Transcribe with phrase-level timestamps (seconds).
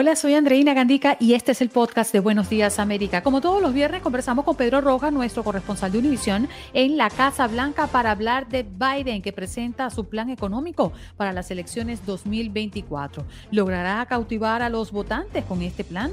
[0.00, 3.24] Hola, soy Andreina Gandica y este es el podcast de Buenos Días América.
[3.24, 7.48] Como todos los viernes conversamos con Pedro Rojas, nuestro corresponsal de Univisión, en la Casa
[7.48, 13.24] Blanca para hablar de Biden, que presenta su plan económico para las elecciones 2024.
[13.50, 16.12] ¿Logrará cautivar a los votantes con este plan?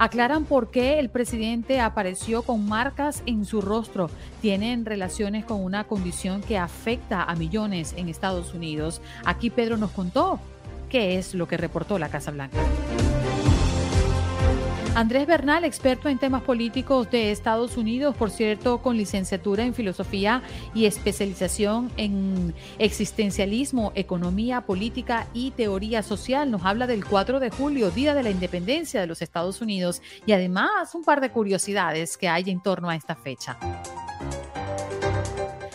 [0.00, 4.10] Aclaran por qué el presidente apareció con marcas en su rostro.
[4.40, 9.00] Tienen relaciones con una condición que afecta a millones en Estados Unidos.
[9.24, 10.40] Aquí Pedro nos contó
[10.90, 12.58] qué es lo que reportó la Casa Blanca.
[14.96, 20.42] Andrés Bernal, experto en temas políticos de Estados Unidos, por cierto, con licenciatura en filosofía
[20.74, 27.92] y especialización en existencialismo, economía, política y teoría social, nos habla del 4 de julio,
[27.92, 32.28] Día de la Independencia de los Estados Unidos, y además un par de curiosidades que
[32.28, 33.58] hay en torno a esta fecha.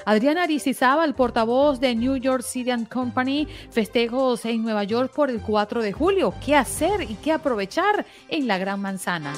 [0.05, 5.41] Adriana el portavoz de New York City and Company, festejos en Nueva York por el
[5.41, 6.31] 4 de julio.
[6.45, 9.33] ¿Qué hacer y qué aprovechar en la Gran Manzana?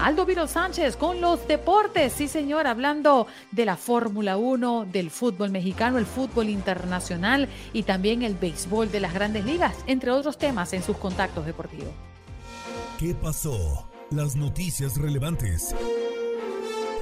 [0.00, 5.50] Aldo Viro Sánchez con los deportes, sí señor, hablando de la Fórmula 1, del fútbol
[5.50, 10.74] mexicano, el fútbol internacional y también el béisbol de las grandes ligas, entre otros temas
[10.74, 11.92] en sus contactos deportivos.
[13.00, 13.88] ¿Qué pasó?
[14.10, 15.74] Las noticias relevantes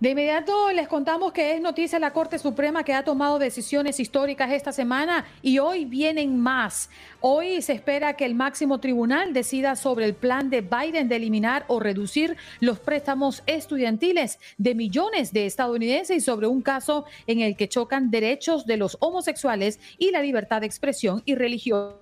[0.00, 4.50] De inmediato les contamos que es noticia la Corte Suprema que ha tomado decisiones históricas
[4.50, 6.88] esta semana y hoy vienen más.
[7.20, 11.66] Hoy se espera que el máximo tribunal decida sobre el plan de Biden de eliminar
[11.68, 17.54] o reducir los préstamos estudiantiles de millones de estadounidenses y sobre un caso en el
[17.54, 21.92] que chocan derechos de los homosexuales y la libertad de expresión y religión.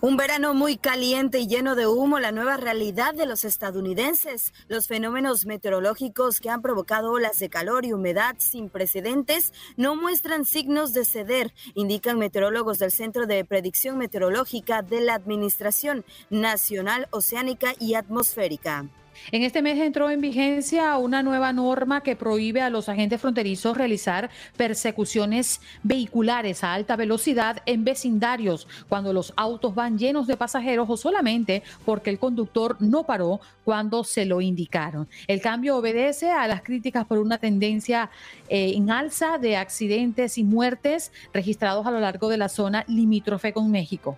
[0.00, 4.52] Un verano muy caliente y lleno de humo, la nueva realidad de los estadounidenses.
[4.68, 10.44] Los fenómenos meteorológicos que han provocado olas de calor y humedad sin precedentes no muestran
[10.44, 17.74] signos de ceder, indican meteorólogos del Centro de Predicción Meteorológica de la Administración Nacional Oceánica
[17.80, 18.86] y Atmosférica.
[19.32, 23.76] En este mes entró en vigencia una nueva norma que prohíbe a los agentes fronterizos
[23.76, 30.88] realizar persecuciones vehiculares a alta velocidad en vecindarios cuando los autos van llenos de pasajeros
[30.88, 35.08] o solamente porque el conductor no paró cuando se lo indicaron.
[35.26, 38.10] El cambio obedece a las críticas por una tendencia
[38.48, 43.52] eh, en alza de accidentes y muertes registrados a lo largo de la zona limítrofe
[43.52, 44.16] con México.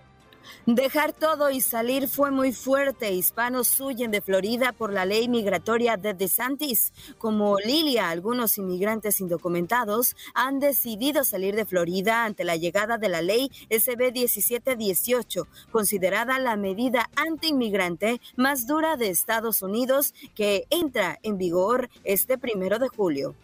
[0.65, 3.11] Dejar todo y salir fue muy fuerte.
[3.11, 6.93] Hispanos huyen de Florida por la ley migratoria de DeSantis.
[7.17, 13.21] Como Lilia, algunos inmigrantes indocumentados han decidido salir de Florida ante la llegada de la
[13.21, 21.37] ley SB 1718, considerada la medida antiinmigrante más dura de Estados Unidos que entra en
[21.37, 23.35] vigor este primero de julio.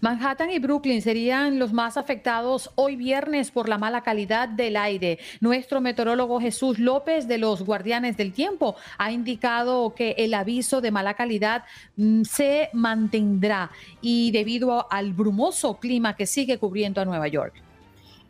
[0.00, 5.18] Manhattan y Brooklyn serían los más afectados hoy viernes por la mala calidad del aire.
[5.40, 10.90] Nuestro meteorólogo Jesús López de los Guardianes del Tiempo ha indicado que el aviso de
[10.90, 11.64] mala calidad
[11.96, 17.63] mm, se mantendrá y debido al brumoso clima que sigue cubriendo a Nueva York.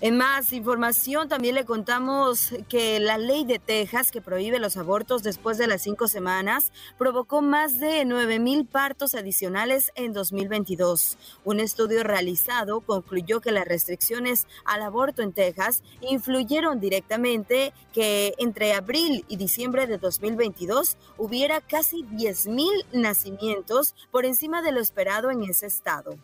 [0.05, 5.23] En más información, también le contamos que la ley de Texas que prohíbe los abortos
[5.23, 11.17] después de las cinco semanas provocó más de 9 mil partos adicionales en 2022.
[11.45, 18.75] Un estudio realizado concluyó que las restricciones al aborto en Texas influyeron directamente que entre
[18.75, 25.31] abril y diciembre de 2022 hubiera casi 10 mil nacimientos por encima de lo esperado
[25.31, 26.19] en ese estado.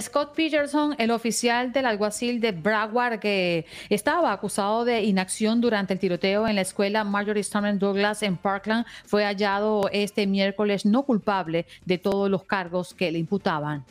[0.00, 5.98] Scott Peterson, el oficial del alguacil de Broward, que estaba acusado de inacción durante el
[5.98, 11.66] tiroteo en la escuela Marjorie Stoneman Douglas en Parkland, fue hallado este miércoles no culpable
[11.84, 13.84] de todos los cargos que le imputaban.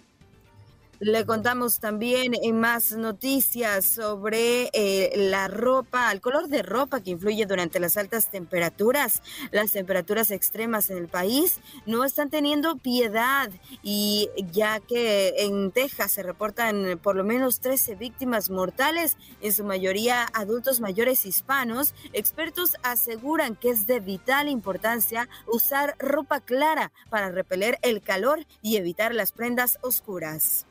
[1.01, 7.11] Le contamos también en más noticias sobre eh, la ropa, el color de ropa que
[7.11, 9.21] influye durante las altas temperaturas.
[9.51, 13.49] Las temperaturas extremas en el país no están teniendo piedad
[13.81, 19.63] y ya que en Texas se reportan por lo menos 13 víctimas mortales, en su
[19.63, 27.31] mayoría adultos mayores hispanos, expertos aseguran que es de vital importancia usar ropa clara para
[27.31, 30.65] repeler el calor y evitar las prendas oscuras.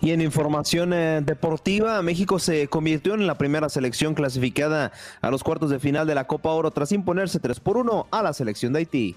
[0.00, 5.44] Y en información eh, deportiva, México se convirtió en la primera selección clasificada a los
[5.44, 8.72] cuartos de final de la Copa Oro tras imponerse 3 por 1 a la selección
[8.72, 9.16] de Haití.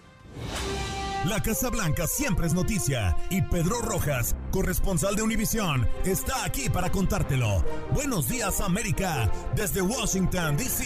[1.27, 6.91] La Casa Blanca siempre es noticia y Pedro Rojas, corresponsal de Univisión, está aquí para
[6.91, 7.65] contártelo.
[7.95, 10.83] Buenos días América, desde Washington, D.C.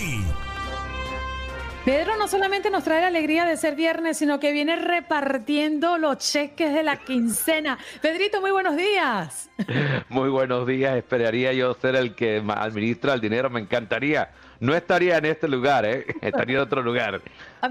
[1.86, 6.18] Pedro no solamente nos trae la alegría de ser viernes, sino que viene repartiendo los
[6.18, 7.80] cheques de la quincena.
[8.02, 9.50] Pedrito, muy buenos días.
[10.10, 10.96] Muy buenos días.
[10.96, 13.50] Esperaría yo ser el que administra el dinero.
[13.50, 14.32] Me encantaría.
[14.60, 16.06] No estaría en este lugar, ¿eh?
[16.22, 17.22] estaría en otro lugar.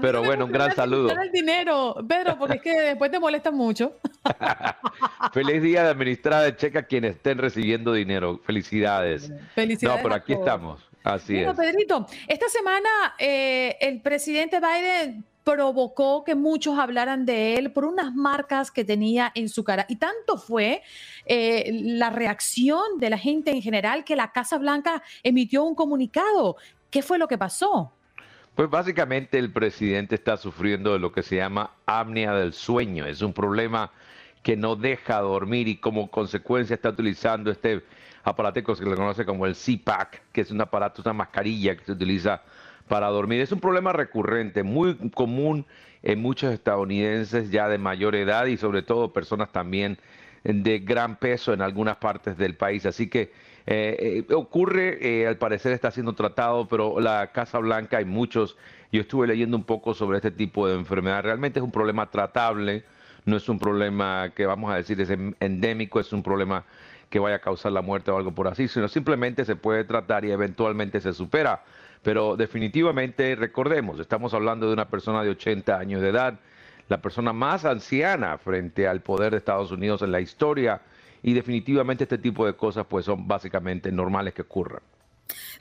[0.01, 1.09] Pero bueno, un gran saludo.
[1.11, 3.97] el dinero, Pedro, porque es que después te molesta mucho.
[5.33, 8.39] Feliz día de administrar el cheque a quienes estén recibiendo dinero.
[8.43, 9.31] Felicidades.
[9.53, 9.97] Felicidades.
[9.97, 10.88] No, pero aquí estamos.
[11.03, 17.71] Así bueno, Pedrito, esta semana eh, el presidente Biden provocó que muchos hablaran de él
[17.71, 19.85] por unas marcas que tenía en su cara.
[19.89, 20.83] Y tanto fue
[21.25, 26.57] eh, la reacción de la gente en general que la Casa Blanca emitió un comunicado.
[26.91, 27.93] ¿Qué fue lo que pasó?
[28.53, 33.05] Pues básicamente el presidente está sufriendo de lo que se llama apnea del sueño.
[33.05, 33.91] Es un problema
[34.43, 37.83] que no deja dormir y como consecuencia está utilizando este
[38.23, 41.85] aparato que se le conoce como el CPAC, que es un aparato, una mascarilla que
[41.85, 42.41] se utiliza
[42.87, 43.41] para dormir.
[43.41, 45.65] Es un problema recurrente, muy común
[46.03, 49.97] en muchos estadounidenses ya de mayor edad y sobre todo personas también
[50.43, 52.85] de gran peso en algunas partes del país.
[52.85, 53.31] Así que
[53.67, 58.57] eh, eh, ocurre, eh, al parecer está siendo tratado, pero la Casa Blanca hay muchos,
[58.91, 62.83] yo estuve leyendo un poco sobre este tipo de enfermedad, realmente es un problema tratable,
[63.25, 66.65] no es un problema que vamos a decir es endémico, es un problema
[67.09, 70.25] que vaya a causar la muerte o algo por así, sino simplemente se puede tratar
[70.25, 71.63] y eventualmente se supera.
[72.03, 76.39] Pero definitivamente recordemos, estamos hablando de una persona de 80 años de edad,
[76.87, 80.81] la persona más anciana frente al poder de Estados Unidos en la historia
[81.21, 84.81] y definitivamente este tipo de cosas pues son básicamente normales que ocurran.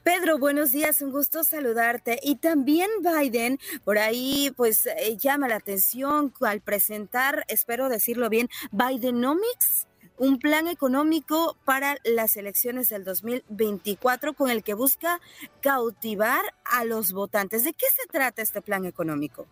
[0.03, 2.19] Pedro, buenos días, un gusto saludarte.
[2.23, 8.49] Y también Biden, por ahí, pues eh, llama la atención al presentar, espero decirlo bien,
[8.71, 9.87] Bidenomics,
[10.19, 15.21] un plan económico para las elecciones del 2024 con el que busca
[15.61, 17.65] cautivar a los votantes.
[17.65, 19.47] ¿De qué se trata este plan económico?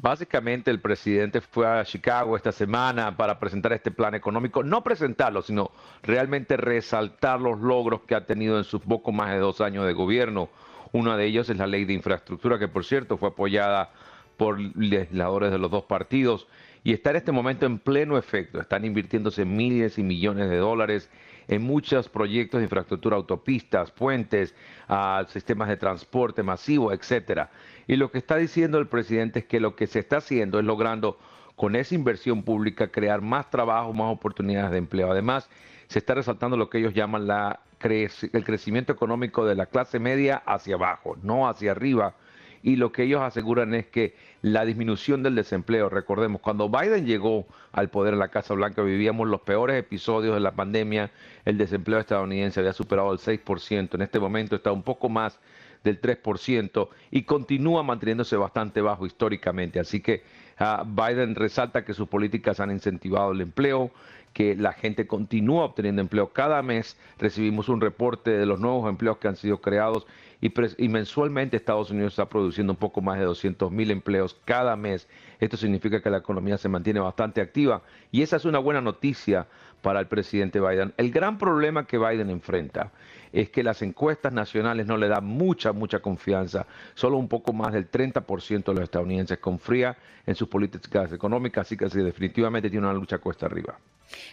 [0.00, 5.42] Básicamente el presidente fue a Chicago esta semana para presentar este plan económico, no presentarlo,
[5.42, 5.72] sino
[6.02, 9.94] realmente resaltar los logros que ha tenido en sus poco más de dos años de
[9.94, 10.50] gobierno.
[10.92, 13.90] Uno de ellos es la ley de infraestructura, que por cierto fue apoyada
[14.36, 16.46] por legisladores de los dos partidos
[16.84, 18.60] y está en este momento en pleno efecto.
[18.60, 21.10] Están invirtiéndose miles y millones de dólares
[21.48, 24.54] en muchos proyectos de infraestructura, autopistas, puentes,
[24.88, 27.50] uh, sistemas de transporte masivo, etcétera.
[27.86, 30.64] Y lo que está diciendo el presidente es que lo que se está haciendo es
[30.64, 31.18] logrando
[31.56, 35.10] con esa inversión pública crear más trabajo, más oportunidades de empleo.
[35.10, 35.48] Además,
[35.88, 40.42] se está resaltando lo que ellos llaman la el crecimiento económico de la clase media
[40.46, 42.14] hacia abajo, no hacia arriba,
[42.62, 47.46] y lo que ellos aseguran es que la disminución del desempleo, recordemos, cuando Biden llegó
[47.72, 51.10] al poder en la Casa Blanca vivíamos los peores episodios de la pandemia,
[51.44, 55.38] el desempleo estadounidense había superado el 6%, en este momento está un poco más
[55.84, 59.80] del 3% y continúa manteniéndose bastante bajo históricamente.
[59.80, 60.22] Así que
[60.60, 63.90] uh, Biden resalta que sus políticas han incentivado el empleo,
[64.32, 66.32] que la gente continúa obteniendo empleo.
[66.32, 70.06] Cada mes recibimos un reporte de los nuevos empleos que han sido creados
[70.40, 75.08] y, mensualmente Estados Unidos está produciendo un poco más de 200 mil empleos cada mes.
[75.40, 79.46] Esto significa que la economía se mantiene bastante activa y esa es una buena noticia
[79.82, 80.94] para el presidente Biden.
[80.96, 82.92] El gran problema que Biden enfrenta
[83.32, 86.66] es que las encuestas nacionales no le dan mucha, mucha confianza.
[86.94, 91.76] Solo un poco más del 30% de los estadounidenses confía en sus políticas económicas, así
[91.76, 93.78] que definitivamente tiene una lucha cuesta arriba.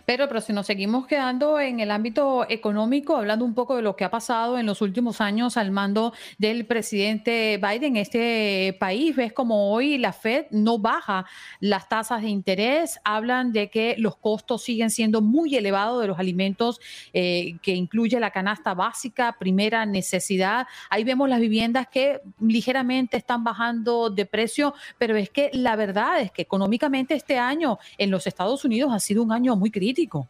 [0.05, 3.95] Pero, pero si nos seguimos quedando en el ámbito económico, hablando un poco de lo
[3.95, 9.33] que ha pasado en los últimos años al mando del presidente Biden, este país, ves
[9.33, 11.25] como hoy la Fed no baja
[11.59, 16.19] las tasas de interés, hablan de que los costos siguen siendo muy elevados de los
[16.19, 16.79] alimentos
[17.13, 20.67] eh, que incluye la canasta básica, primera necesidad.
[20.89, 26.21] Ahí vemos las viviendas que ligeramente están bajando de precio, pero es que la verdad
[26.21, 30.27] es que económicamente este año en los Estados Unidos ha sido un año muy crítico.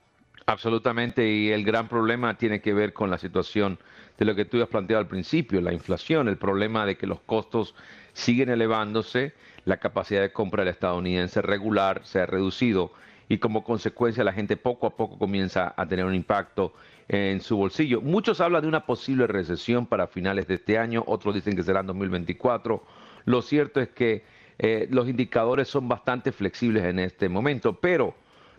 [0.48, 3.80] Absolutamente, y el gran problema tiene que ver con la situación
[4.18, 7.20] de lo que tú has planteado al principio, la inflación, el problema de que los
[7.22, 7.74] costos
[8.14, 9.34] siguen elevándose,
[9.66, 12.92] la capacidad de compra del estadounidense regular se ha reducido
[13.28, 16.74] y como consecuencia la gente poco a poco comienza a tener un impacto
[17.08, 18.02] en su bolsillo.
[18.02, 21.80] Muchos hablan de una posible recesión para finales de este año, otros dicen que será
[21.80, 22.84] en 2024.
[23.26, 24.24] Lo cierto es que
[24.60, 28.16] eh, los indicadores son bastante flexibles en este momento, pero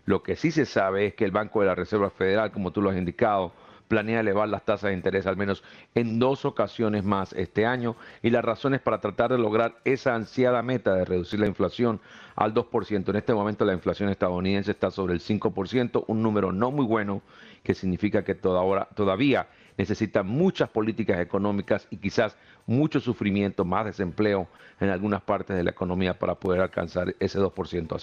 [0.06, 2.80] lo que sí se sabe es que el Banco de la Reserva Federal, como tú
[2.80, 3.52] lo has indicado,
[3.88, 5.62] planea elevar las tasas de interés al menos
[5.94, 10.62] en dos ocasiones más este año y las razones para tratar de lograr esa ansiada
[10.62, 12.00] meta de reducir la inflación
[12.34, 13.08] al 2%.
[13.08, 17.22] En este momento la inflación estadounidense está sobre el 5%, un número no muy bueno
[17.62, 22.36] que significa que todavía necesita muchas políticas económicas y quizás
[22.66, 24.48] mucho sufrimiento, más desempleo
[24.80, 27.98] en algunas partes de la economía para poder alcanzar ese 2%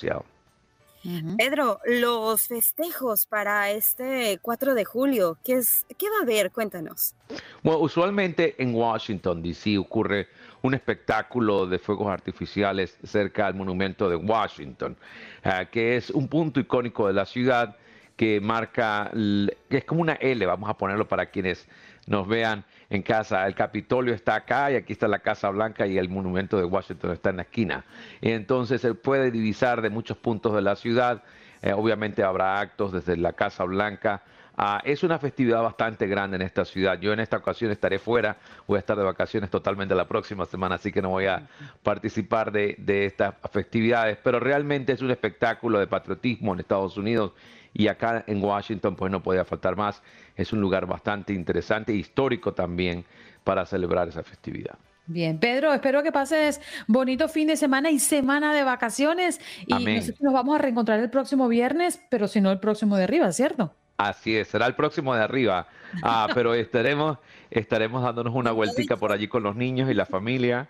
[1.38, 6.52] Pedro, los festejos para este 4 de julio, ¿qué, es, ¿qué va a haber?
[6.52, 7.14] Cuéntanos.
[7.62, 9.78] Bueno, usualmente en Washington, D.C.
[9.78, 10.30] ocurre
[10.62, 14.96] un espectáculo de fuegos artificiales cerca del monumento de Washington,
[15.44, 17.76] ah, que es un punto icónico de la ciudad
[18.16, 21.68] que marca, que es como una L, vamos a ponerlo para quienes
[22.08, 23.46] nos vean en casa.
[23.48, 27.12] El Capitolio está acá y aquí está la Casa Blanca y el monumento de Washington
[27.12, 27.86] está en la esquina.
[28.22, 31.24] Y entonces se puede divisar de muchos puntos de la ciudad.
[31.62, 34.24] Eh, obviamente habrá actos desde la Casa Blanca.
[34.56, 37.00] Ah, es una festividad bastante grande en esta ciudad.
[37.00, 40.76] Yo en esta ocasión estaré fuera, voy a estar de vacaciones totalmente la próxima semana,
[40.76, 41.48] así que no voy a
[41.82, 47.32] participar de, de estas festividades, pero realmente es un espectáculo de patriotismo en Estados Unidos
[47.74, 50.02] y acá en Washington pues no podía faltar más.
[50.36, 53.06] Es un lugar bastante interesante e histórico también
[53.44, 54.78] para celebrar esa festividad.
[55.06, 59.74] Bien, Pedro, espero que pases bonito fin de semana y semana de vacaciones y
[60.22, 63.74] nos vamos a reencontrar el próximo viernes, pero si no el próximo de arriba, ¿cierto?
[63.98, 65.68] Así es, será el próximo de arriba,
[66.04, 67.18] ah, pero estaremos,
[67.52, 70.70] estaremos dándonos una vueltica por allí con los niños y la familia.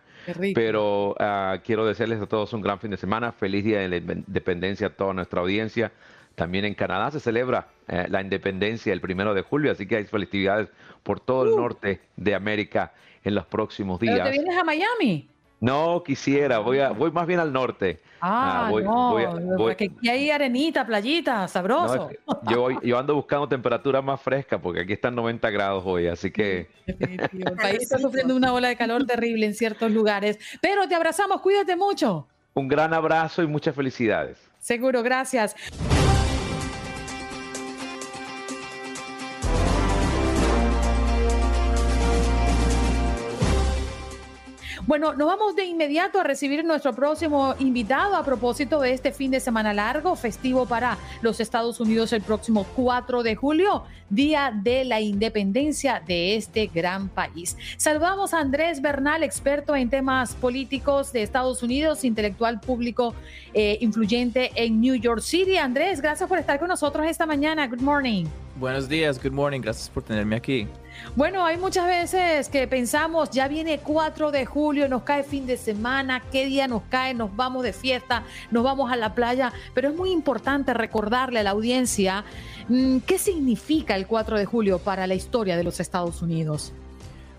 [0.55, 3.97] Pero ah, quiero desearles a todos un gran fin de semana, feliz día de la
[3.97, 5.91] independencia a toda nuestra audiencia.
[6.35, 10.05] También en Canadá se celebra eh, la independencia el primero de julio, así que hay
[10.05, 10.69] festividades
[11.03, 11.57] por todo el uh.
[11.57, 14.15] norte de América en los próximos días.
[14.15, 15.29] ¿Pero te vienes a Miami?
[15.63, 18.01] No quisiera, voy, a, voy más bien al norte.
[18.19, 19.15] Ah, ah no,
[19.57, 22.09] porque aquí hay arenita, playita, sabroso.
[22.49, 26.67] yo, yo ando buscando temperatura más fresca porque aquí están 90 grados hoy, así que...
[26.85, 30.37] El país está sufriendo una ola de calor terrible en ciertos lugares.
[30.61, 32.27] Pero te abrazamos, cuídate mucho.
[32.55, 34.37] Un gran abrazo y muchas felicidades.
[34.59, 35.55] Seguro, gracias.
[44.85, 49.31] Bueno, nos vamos de inmediato a recibir nuestro próximo invitado a propósito de este fin
[49.31, 54.83] de semana largo, festivo para los Estados Unidos el próximo 4 de julio, Día de
[54.83, 57.55] la Independencia de este gran país.
[57.77, 63.15] Saludamos a Andrés Bernal, experto en temas políticos de Estados Unidos, intelectual público
[63.53, 65.55] eh, influyente en New York City.
[65.55, 67.67] Andrés, gracias por estar con nosotros esta mañana.
[67.67, 68.25] Good morning.
[68.57, 70.67] Buenos días, good morning, gracias por tenerme aquí.
[71.15, 75.57] Bueno, hay muchas veces que pensamos, ya viene 4 de julio, nos cae fin de
[75.57, 79.89] semana, qué día nos cae, nos vamos de fiesta, nos vamos a la playa, pero
[79.89, 82.23] es muy importante recordarle a la audiencia
[82.67, 86.73] mm, qué significa el 4 de julio para la historia de los Estados Unidos.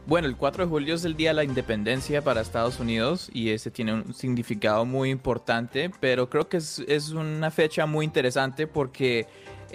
[0.07, 3.51] Bueno, el 4 de julio es el Día de la Independencia para Estados Unidos y
[3.51, 8.67] ese tiene un significado muy importante, pero creo que es, es una fecha muy interesante
[8.67, 9.27] porque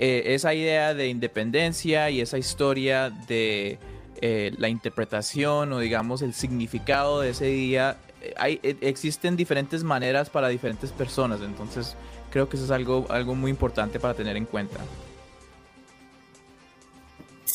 [0.01, 3.79] eh, esa idea de independencia y esa historia de
[4.21, 10.29] eh, la interpretación o digamos el significado de ese día, eh, hay, existen diferentes maneras
[10.29, 11.97] para diferentes personas, entonces
[12.31, 14.79] creo que eso es algo, algo muy importante para tener en cuenta.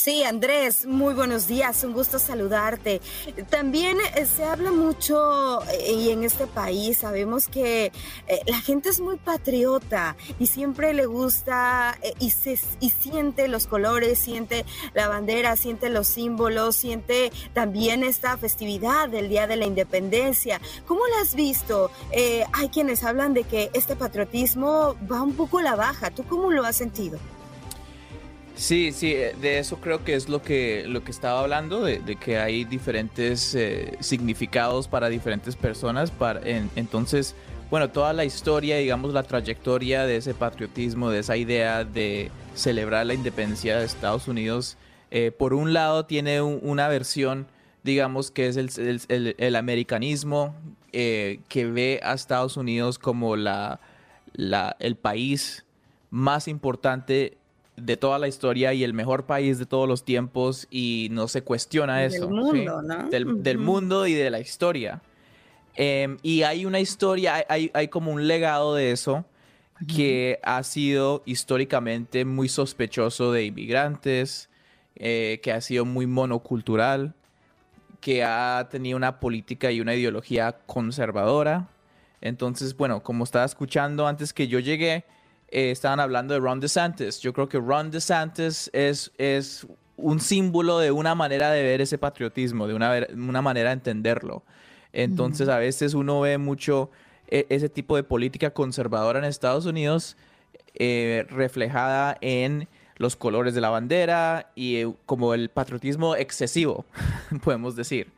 [0.05, 3.01] Sí, Andrés, muy buenos días, un gusto saludarte.
[3.49, 7.91] También eh, se habla mucho eh, y en este país sabemos que
[8.27, 13.67] eh, la gente es muy patriota y siempre le gusta y, se, y siente los
[13.67, 19.65] colores, siente la bandera, siente los símbolos, siente también esta festividad del Día de la
[19.65, 20.61] Independencia.
[20.87, 21.91] ¿Cómo la has visto?
[22.53, 26.11] hay quienes hablan de que este patriotismo va un poco a la baja.
[26.11, 27.19] ¿Tú cómo lo has sentido?
[28.57, 32.17] Sí, sí, eh, de eso creo que es lo que, lo que estaba hablando, de,
[32.17, 36.11] que hay diferentes eh, significados para diferentes personas.
[36.13, 37.35] Para, entonces,
[37.71, 43.07] bueno, toda la historia, digamos, la trayectoria de ese patriotismo, de esa idea de celebrar
[43.07, 44.77] la independencia de Estados Unidos,
[45.11, 47.49] eh, por un lado tiene una versión,
[47.83, 50.55] digamos, que es el, americanismo,
[50.93, 53.81] que ve a Estados Unidos como la,
[54.79, 55.65] el país
[56.11, 57.37] más importante
[57.77, 61.43] de toda la historia y el mejor país de todos los tiempos y no se
[61.43, 62.27] cuestiona eso.
[62.27, 63.09] Del mundo, ¿no?
[63.11, 65.03] Del, mundo y de la historia.
[65.75, 69.25] Em, y hay una historia, hay, hay, como un legado de eso
[69.89, 74.49] que ha sido históricamente muy sospechoso de inmigrantes,
[74.95, 77.15] eh, que ha sido muy monocultural,
[78.01, 81.69] que ha tenido una política y una ideología conservadora.
[82.21, 85.05] Entonces, bueno, como estaba escuchando antes que yo llegué,
[85.55, 87.21] eh, estaban hablando de Ron DeSantis.
[87.21, 89.65] Yo creo que Ron DeSantis es, es
[89.97, 94.43] un símbolo de una manera de ver ese patriotismo, de una, una manera de entenderlo.
[94.93, 96.91] Entonces, a veces uno ve mucho
[97.29, 100.17] e, ese tipo de política conservadora en Estados Unidos
[100.75, 106.85] eh, reflejada en los colores de la bandera y eh, como el patriotismo excesivo,
[107.45, 108.11] podemos decir.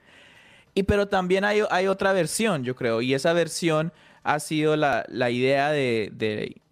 [0.73, 5.05] Y pero también hay, hay, otra versión, yo creo, y esa versión ha sido la,
[5.09, 6.63] la idea de, de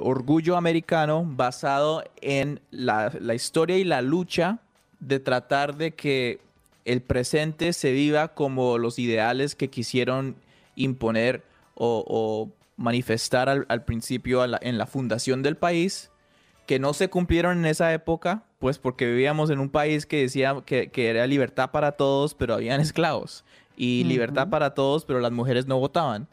[0.00, 4.58] orgullo americano basado en la, historia y la lucha
[5.00, 6.40] de tratar de que
[6.84, 10.36] el presente se viva como los ideales que quisieron
[10.76, 11.42] imponer
[11.74, 16.10] o, manifestar al, principio en la fundación del país,
[16.66, 20.56] que no se cumplieron en esa época, pues porque vivíamos en un país que decía
[20.64, 23.44] que, era libertad para todos, pero habían esclavos,
[23.76, 26.28] y libertad para todos, pero las mujeres no votaban.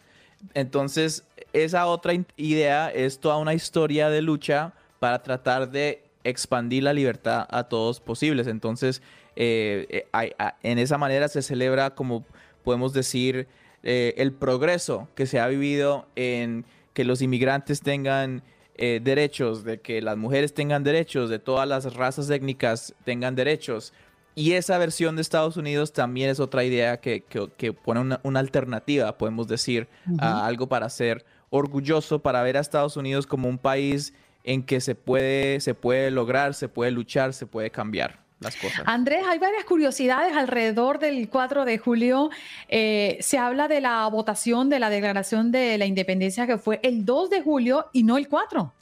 [0.53, 6.93] Entonces, esa otra idea es toda una historia de lucha para tratar de expandir la
[6.93, 8.47] libertad a todos posibles.
[8.47, 9.01] Entonces,
[9.35, 12.25] eh, eh, en esa manera se celebra, como
[12.63, 13.47] podemos decir,
[13.83, 18.43] eh, el progreso que se ha vivido en que los inmigrantes tengan
[19.03, 23.93] derechos, de que las mujeres tengan derechos, de todas las razas étnicas tengan derechos.
[24.33, 27.23] Y esa versión de Estados Unidos también es otra idea que,
[27.83, 33.27] pone una, alternativa, podemos decir, a algo para ser orgulloso, para ver a Estados Unidos
[33.27, 37.69] como un país en que se puede, se puede lograr, se puede luchar, se puede
[37.69, 38.19] cambiar.
[38.39, 38.81] Las cosas.
[38.87, 42.31] Andrés, hay varias curiosidades alrededor del 4 de julio.
[42.69, 47.05] Eh, se habla de la votación de la declaración de la independencia que fue el
[47.05, 48.73] 2 de julio y no el 4.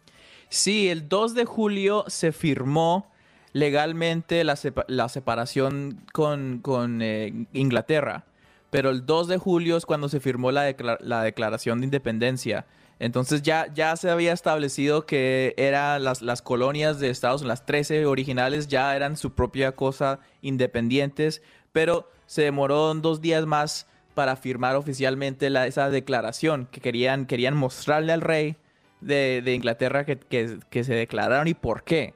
[0.48, 3.12] Sí, el 2 de julio se firmó
[3.52, 8.24] legalmente la, separación con, eh, Inglaterra,
[8.70, 12.66] pero el 2 de julio es cuando se firmó la, declaración de independencia.
[13.00, 17.66] Entonces ya, ya se había establecido que eran las, las colonias de Estados Unidos, las
[17.66, 24.36] 13 originales, ya eran su propia cosa independientes, pero se demoró dos días más para
[24.36, 28.58] firmar oficialmente esa declaración que querían, querían mostrarle al rey
[29.02, 32.16] de, Inglaterra que, que, se declararon y por qué.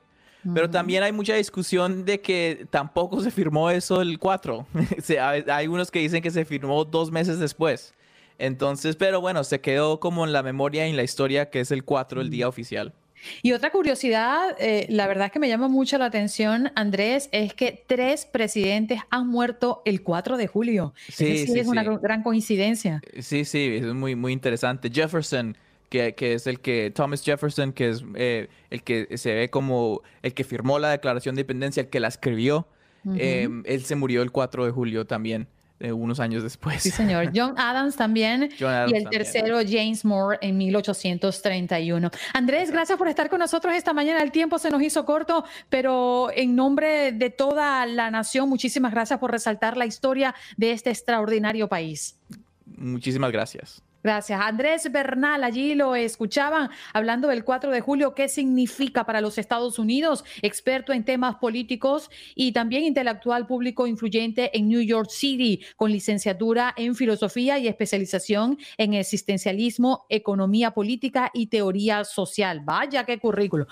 [0.53, 4.65] Pero también hay mucha discusión de que tampoco se firmó eso el 4.
[5.51, 7.93] hay unos que dicen que se firmó dos meses después.
[8.37, 11.71] Entonces, pero bueno, se quedó como en la memoria y en la historia que es
[11.71, 12.93] el 4, el día oficial.
[13.41, 17.83] Y otra curiosidad, eh, la verdad que me llama mucho la atención, Andrés, es que
[17.87, 20.93] tres presidentes han muerto el 4 de julio.
[21.07, 23.01] Sí, sí, es una gran coincidencia.
[23.19, 24.89] Sí, sí, es muy, muy interesante.
[24.91, 25.57] Jefferson
[26.15, 30.33] que, es el que, Thomas Jefferson, que es eh, el que se ve como el
[30.33, 32.67] que firmó la Declaración de Independencia, el que la escribió,
[33.05, 35.47] em, él se murió el 4 de julio también.
[35.79, 36.81] Eh, unos años después.
[36.81, 37.31] Sí, señor.
[37.35, 38.49] John Adams también.
[38.57, 42.09] y el tercero, James Moore, en 1831.
[42.33, 44.23] Andrés, gracias por estar con nosotros esta mañana.
[44.23, 49.19] El tiempo se nos hizo corto, pero en nombre de toda la nación, muchísimas gracias
[49.19, 52.17] por resaltar la historia de este extraordinario país.
[52.65, 53.83] Muchísimas gracias.
[54.03, 54.41] Gracias.
[54.41, 59.79] Andrés Bernal, allí lo escuchaban hablando del 4 de julio, qué significa para los Estados
[59.79, 65.91] Unidos, experto en temas políticos y también intelectual público influyente en New York City, con
[65.91, 72.59] licenciatura en filosofía y especialización en existencialismo, economía política y teoría social.
[72.61, 73.67] Vaya qué currículo.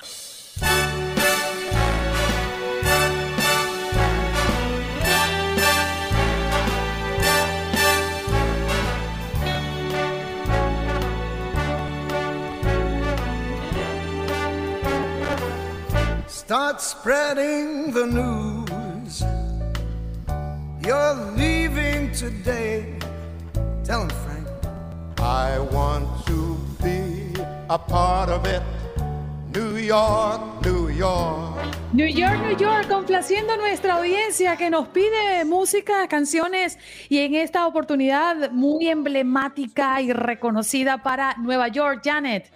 [16.51, 19.23] Start spreading the news.
[20.85, 22.99] You're leaving today.
[23.85, 24.47] Tell him, Frank.
[25.21, 28.61] I want to be a part of it.
[29.55, 31.55] New York, New York.
[31.93, 37.35] New York, New York, complaciendo a nuestra audiencia que nos pide música, canciones y en
[37.35, 42.51] esta oportunidad muy emblemática y reconocida para Nueva York, Janet.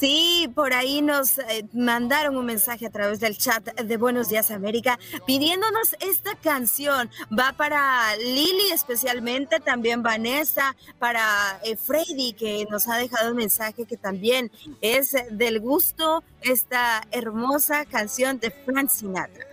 [0.00, 4.50] Sí, por ahí nos eh, mandaron un mensaje a través del chat de Buenos Días
[4.50, 7.10] América pidiéndonos esta canción.
[7.38, 13.84] Va para Lili especialmente, también Vanessa, para eh, Freddy que nos ha dejado un mensaje
[13.84, 19.44] que también es del gusto esta hermosa canción de Frank Sinatra.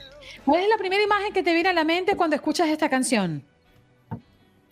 [0.45, 3.43] ¿Cuál es la primera imagen que te viene a la mente cuando escuchas esta canción?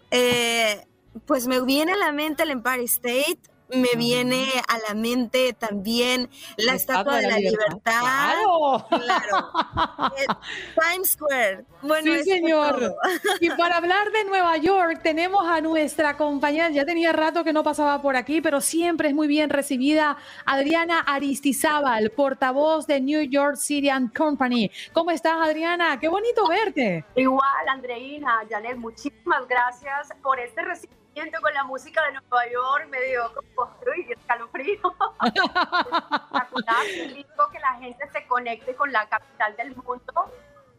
[0.09, 0.85] Eh,
[1.25, 6.29] pues me viene a la mente el Empire State, me viene a la mente también
[6.57, 7.79] la, Estatua de la, Libertad.
[7.83, 8.85] Claro.
[10.17, 10.25] Eh,
[10.75, 11.65] Times Square.
[11.81, 12.95] Bueno, sí, señor.
[13.41, 17.63] Y para hablar de Nueva York, tenemos a nuestra compañera, ya tenía rato que no
[17.63, 23.57] pasaba por aquí, pero siempre es muy bien recibida, Adriana Aristizábal, portavoz de New York
[23.57, 24.71] City and Company.
[24.93, 25.99] ¿Cómo estás, Adriana?
[25.99, 27.03] Qué bonito verte.
[27.15, 30.63] Igual, Andreina, Janet, muchísimas gracias por este
[31.15, 34.81] recibimiento con la música de Nueva York me dio como, uy, escalofrío.
[37.15, 40.31] Digo que la gente se conecte con la capital del mundo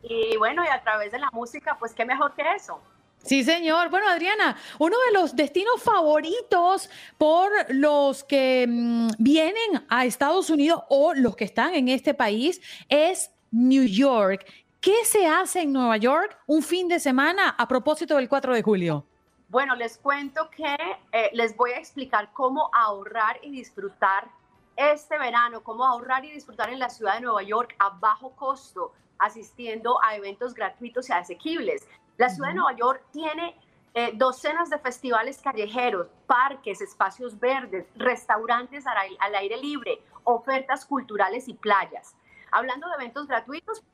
[0.02, 2.80] y bueno, y a través de la música, pues qué mejor que eso.
[3.24, 3.88] Sí, señor.
[3.88, 10.82] Bueno, Adriana, uno de los destinos favoritos por los que mm, vienen a Estados Unidos
[10.90, 14.46] o los que están en este país es New York.
[14.80, 18.62] ¿Qué se hace en Nueva York un fin de semana a propósito del 4 de
[18.62, 19.06] julio?
[19.48, 20.76] Bueno, les cuento que
[21.12, 24.28] eh, les voy a explicar cómo ahorrar y disfrutar
[24.74, 28.92] este verano, cómo ahorrar y disfrutar en la ciudad de Nueva York a bajo costo,
[29.18, 31.88] asistiendo a eventos gratuitos y asequibles.
[32.16, 33.56] La ciudad de Nueva York tiene
[33.94, 41.54] eh, docenas de festivales callejeros, parques, espacios verdes, restaurantes al aire libre, ofertas culturales y
[41.54, 42.16] playas.
[42.50, 43.84] Hablando de eventos gratuitos,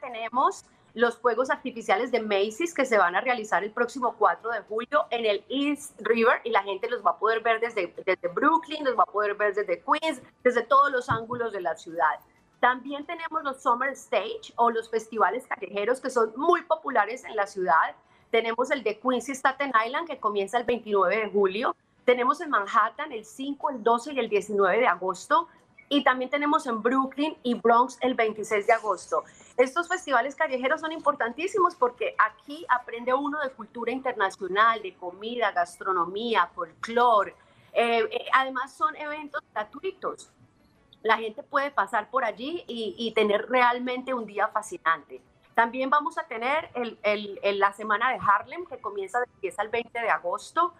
[0.00, 4.60] tenemos los fuegos artificiales de Macy's que se van a realizar el próximo 4 de
[4.60, 8.28] julio en el East River y la gente los va a poder ver desde, desde
[8.28, 12.20] Brooklyn, los va a poder ver desde Queens, desde todos los ángulos de la ciudad.
[12.60, 17.46] También tenemos los Summer Stage o los festivales callejeros que son muy populares en la
[17.46, 17.96] ciudad.
[18.30, 21.74] Tenemos el de Queens Staten Island que comienza el 29 de julio.
[22.04, 25.48] Tenemos en Manhattan el 5, el 12 y el 19 de agosto.
[25.88, 29.24] Y también tenemos en Brooklyn y Bronx el 26 de agosto.
[29.56, 36.48] Estos festivales callejeros son importantísimos porque aquí aprende uno de cultura internacional, de comida, gastronomía,
[36.54, 37.34] folclore.
[37.72, 40.30] Eh, eh, además son eventos gratuitos.
[41.02, 45.20] La gente puede pasar por allí y, tener realmente un día fascinante.
[45.54, 50.00] También vamos a tener el, la semana de Harlem que comienza del 10 al 20
[50.00, 50.72] de agosto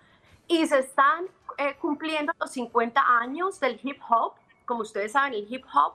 [0.47, 1.27] y se están
[1.59, 4.35] eh, cumpliendo los 50 años del hip hop.
[4.65, 5.95] Como ustedes saben, el hip hop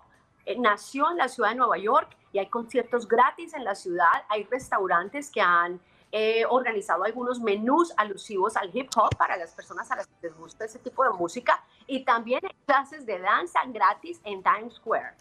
[0.57, 4.43] nació en la ciudad de Nueva York y hay conciertos gratis en la ciudad, hay
[4.45, 5.79] restaurantes que han
[6.11, 10.37] eh, organizado algunos menús alusivos al hip hop para las personas a las que les
[10.37, 15.15] gusta ese tipo de música y también clases de danza gratis en Times Square.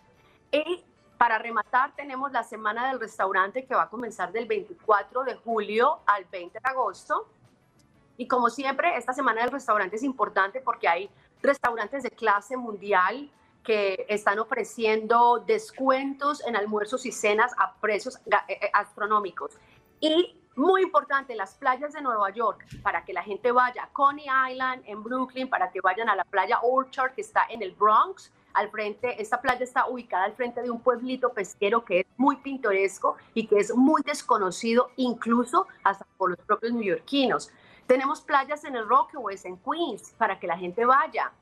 [0.52, 0.85] Y
[1.18, 6.00] para rematar, tenemos la semana del restaurante que va a comenzar del 24 de julio
[6.06, 7.28] al 20 de agosto.
[8.18, 11.11] Y como siempre, esta semana del restaurante es importante porque hay
[11.46, 13.30] restaurantes de clase mundial
[13.64, 19.52] que están ofreciendo descuentos en almuerzos y cenas a precios eh, eh, astronómicos.
[20.00, 24.26] Y muy importante, las playas de Nueva York, para que la gente vaya a Coney
[24.50, 28.32] Island en Brooklyn, para que vayan a la playa Orchard, que está en el Bronx,
[28.54, 32.37] al frente, esta playa está ubicada al frente de un pueblito pesquero que es muy
[32.37, 37.52] pintoresco y que es muy desconocido incluso hasta por los propios neoyorquinos.
[37.87, 41.33] Tenemos playas en el Rockaway, en Queens, para que la gente vaya.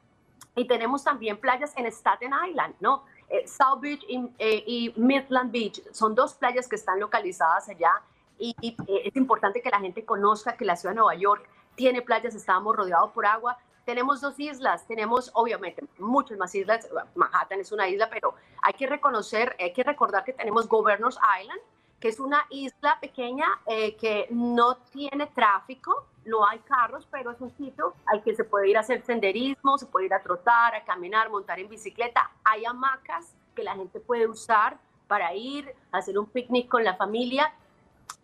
[0.54, 3.04] Y tenemos también playas en Staten Island, ¿no?
[3.28, 4.04] Eh, South Beach
[4.38, 8.02] eh, y, Midland Beach son dos playas que están localizadas allá
[8.38, 12.02] y, eh, es importante que la gente conozca que la ciudad de Nueva York tiene
[12.02, 13.59] playas, estamos rodeados por agua.
[13.85, 18.87] Tenemos dos islas, tenemos obviamente muchas más islas, Manhattan es una isla, pero hay que
[18.87, 21.61] reconocer, hay que recordar que tenemos Governors Island,
[22.00, 27.50] que es una isla pequeña que no tiene tráfico, no hay carros, pero es un
[27.56, 30.84] sitio al que se puede ir a hacer senderismo, se puede ir a trotar, a
[30.84, 32.30] caminar, montar en bicicleta.
[32.44, 36.96] Hay hamacas que la gente puede usar para ir a hacer un picnic con la
[36.96, 37.52] familia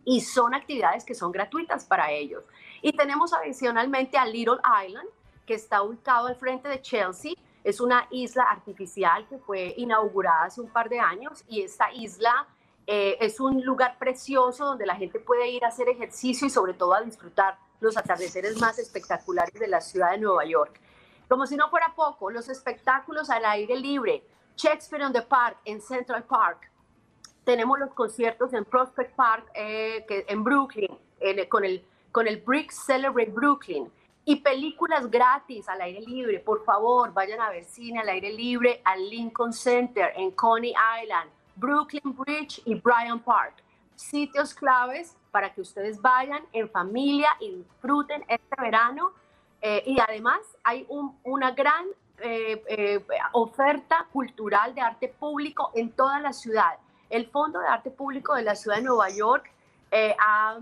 [0.04, 2.44] y son actividades que son gratuitas para ellos.
[2.82, 5.08] Y tenemos adicionalmente a Little Island,
[5.46, 7.32] que está ubicado al frente de Chelsea.
[7.62, 12.46] Es una isla artificial que fue inaugurada hace un par de años y esta isla
[12.86, 16.72] eh, es un lugar precioso donde la gente puede ir a hacer ejercicio y sobre
[16.72, 20.80] todo a disfrutar los atardeceres más espectaculares de la ciudad de Nueva York.
[21.28, 24.24] Como si no fuera poco, los espectáculos al aire libre,
[24.56, 26.70] Shakespeare on the Park en Central Park,
[27.44, 30.90] tenemos los conciertos en Prospect Park eh, que, en Brooklyn,
[31.48, 33.90] con, el, con el Brick Celebrate Brooklyn.
[34.24, 36.38] y películas gratis al aire libre.
[36.40, 41.30] Por favor, vayan a ver cine al aire libre al Lincoln Center en Coney Island,
[41.56, 43.54] Brooklyn Bridge y Bryant Park.
[43.96, 49.12] Sitios claves para que ustedes vayan en familia y disfruten este verano.
[49.62, 50.86] Eh, y además hay
[51.24, 51.86] una gran
[52.18, 56.78] eh, eh, oferta cultural de arte público en toda la ciudad.
[57.08, 59.50] El Fondo de Arte Público de la Ciudad de Nueva York
[60.20, 60.60] ha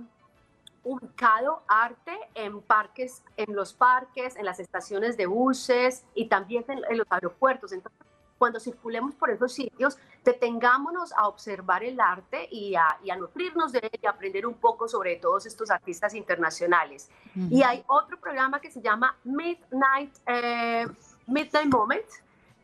[0.83, 6.97] ubicado arte en parques, en los parques, en las estaciones de buses y también en,
[6.97, 7.73] los aeropuertos.
[7.73, 8.01] Entonces,
[8.39, 14.01] cuando circulemos por esos sitios, detengámonos a observar el arte y a, nutrirnos de él
[14.01, 17.11] y aprender un poco sobre todos estos artistas internacionales.
[17.51, 20.87] Y hay otro programa que se llama Midnight, eh,
[21.27, 22.07] Midnight Moment,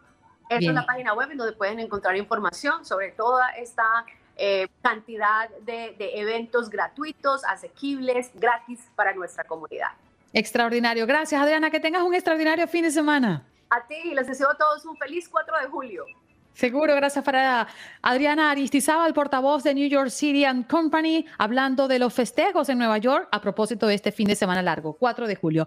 [0.50, 4.04] Esta es la página web en donde pueden encontrar información sobre toda esta
[4.36, 9.90] eh, cantidad de, eventos gratuitos, asequibles, gratis para nuestra comunidad.
[10.32, 11.06] Extraordinario.
[11.06, 11.70] Gracias, Adriana.
[11.70, 13.44] Que tengas un extraordinario fin de semana.
[13.70, 16.04] A ti y les deseo a todos un feliz 4 de julio.
[16.52, 17.68] Seguro, gracias para
[18.02, 22.98] Adriana Aristizábal, portavoz de New York City and Company, hablando de los festejos en Nueva
[22.98, 25.66] York a propósito de este fin de semana largo, 4 de julio.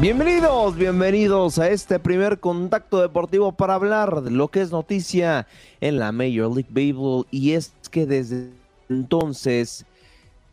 [0.00, 5.46] Bienvenidos, bienvenidos a este primer contacto deportivo para hablar de lo que es noticia
[5.82, 8.48] en la Major League Baseball y es que desde
[8.88, 9.84] entonces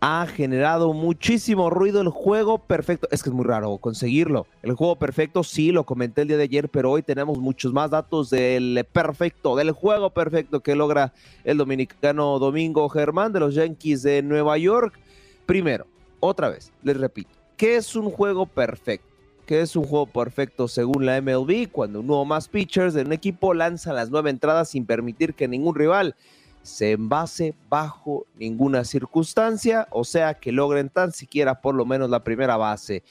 [0.02, 3.08] ha generado muchísimo ruido el juego perfecto.
[3.10, 4.48] Es que es muy raro conseguirlo.
[4.64, 7.92] El juego perfecto, sí, lo comenté el día de ayer, pero hoy tenemos muchos más
[7.92, 11.14] datos del perfecto, del juego perfecto que logra
[11.46, 15.00] el dominicano Domingo Germán de los Yankees de Nueva York.
[15.46, 15.88] Primero,
[16.20, 19.17] otra vez, les repito, ¿qué es un juego perfecto?
[19.48, 21.72] ¿Qué es un juego perfecto según la MLB?
[21.72, 25.48] Cuando uno o más pitchers de un equipo lanza las nueve entradas sin permitir que
[25.48, 26.18] ningún rival
[26.64, 32.26] se envase bajo ninguna circunstancia, o sea que logren tan siquiera por lo menos la
[32.26, 33.04] primera base.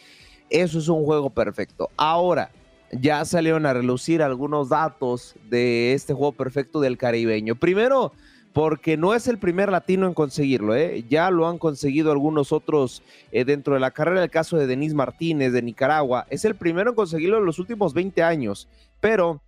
[0.50, 1.88] Eso es un juego perfecto.
[1.96, 2.50] Ahora,
[2.92, 7.54] ya salieron a relucir algunos datos de este juego perfecto del caribeño.
[7.54, 8.12] Primero,
[8.56, 11.04] porque no es el primer latino en conseguirlo, ¿eh?
[11.10, 14.22] ya lo han conseguido algunos otros eh, dentro de la carrera.
[14.22, 17.92] El caso de Denis Martínez de Nicaragua es el primero en conseguirlo en los últimos
[17.92, 18.66] 20 años,
[18.98, 19.42] pero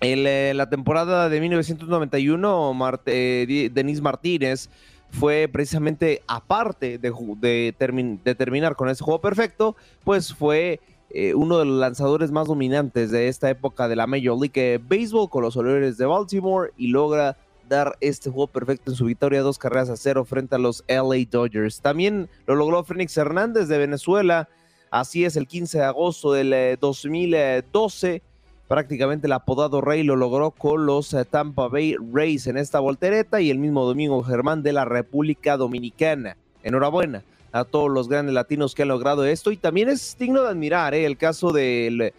[0.00, 4.70] en eh, la temporada de 1991, Denis Martínez
[5.10, 11.78] fue precisamente aparte de, terminar con ese juego perfecto, pues fue eh, uno de los
[11.78, 16.06] lanzadores más dominantes de esta época de la Major League Baseball con los Orioles de
[16.06, 17.36] Baltimore y logra
[17.68, 21.26] dar este juego perfecto en su victoria, dos carreras a cero frente a los LA
[21.30, 21.80] Dodgers.
[21.80, 24.48] También lo logró Fénix Hernández de Venezuela,
[24.90, 28.22] así es, el 15 de agosto del 2012 eh,
[28.68, 33.40] prácticamente el apodado Rey lo logró con los eh, Tampa Bay Rays en esta voltereta
[33.40, 36.36] y el mismo domingo Germán de la República Dominicana.
[36.62, 40.48] Enhorabuena a todos los grandes latinos que han logrado esto y también es digno de
[40.48, 42.12] admirar eh, el caso del, eh,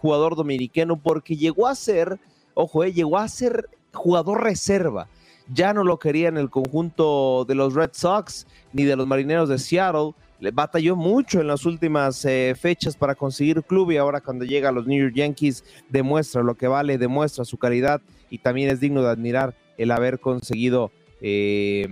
[0.00, 2.18] jugador dominicano porque llegó a ser,
[2.54, 5.08] ojo, llegó a ser jugador reserva.
[5.52, 9.48] Ya no lo quería en el conjunto de los Red Sox ni de los Marineros
[9.48, 14.20] de Seattle le batalló mucho en las últimas eh, fechas para conseguir club y ahora
[14.20, 18.00] cuando llega a los New York Yankees demuestra lo que vale, demuestra su calidad
[18.30, 21.86] y también es digno de admirar el haber conseguido eh,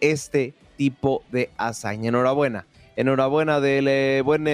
[0.00, 2.10] este tipo de hazaña.
[2.10, 2.66] Enhorabuena.
[2.96, 4.44] Enhorabuena del eh, buen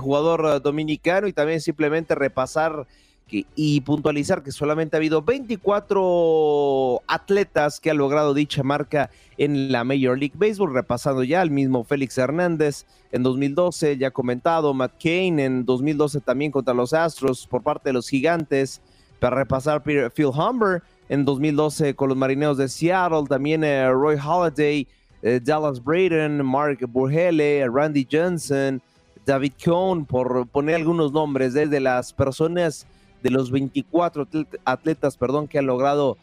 [0.00, 2.88] jugador dominicano y también simplemente repasar
[3.30, 9.82] y puntualizar que solamente ha habido 24 atletas que han logrado dicha marca en la
[9.82, 15.64] Major League Baseball, repasando ya el mismo Félix Hernández en 2012, ya comentado, Kane en
[15.64, 18.80] 2012 también contra los Astros por parte de los Gigantes,
[19.18, 24.86] para repasar Phil Humber en 2012 con los Marineros de Seattle, también eh, Roy Halladay,
[25.22, 28.82] eh, Dallas Braden, Mark Burgele, Randy Johnson,
[29.24, 32.86] David Cohn, por poner algunos nombres desde las personas
[33.24, 34.28] de los 24
[34.66, 36.18] atletas, perdón, que han logrado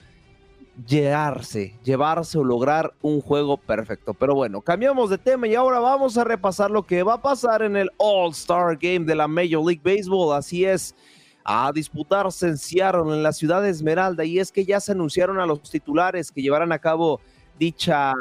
[0.88, 4.14] llevarse, llevarse o lograr un juego perfecto.
[4.14, 7.64] Pero bueno, cambiamos de tema y ahora vamos a repasar lo que va a pasar
[7.64, 10.38] en el All-Star Game de la Major League Baseball.
[10.38, 10.96] Así es,
[11.44, 14.24] a disputarse en Seattle, en la ciudad de Esmeralda.
[14.24, 17.20] Y es que ya se anunciaron a los titulares que llevarán a cabo
[17.58, 18.14] dicha,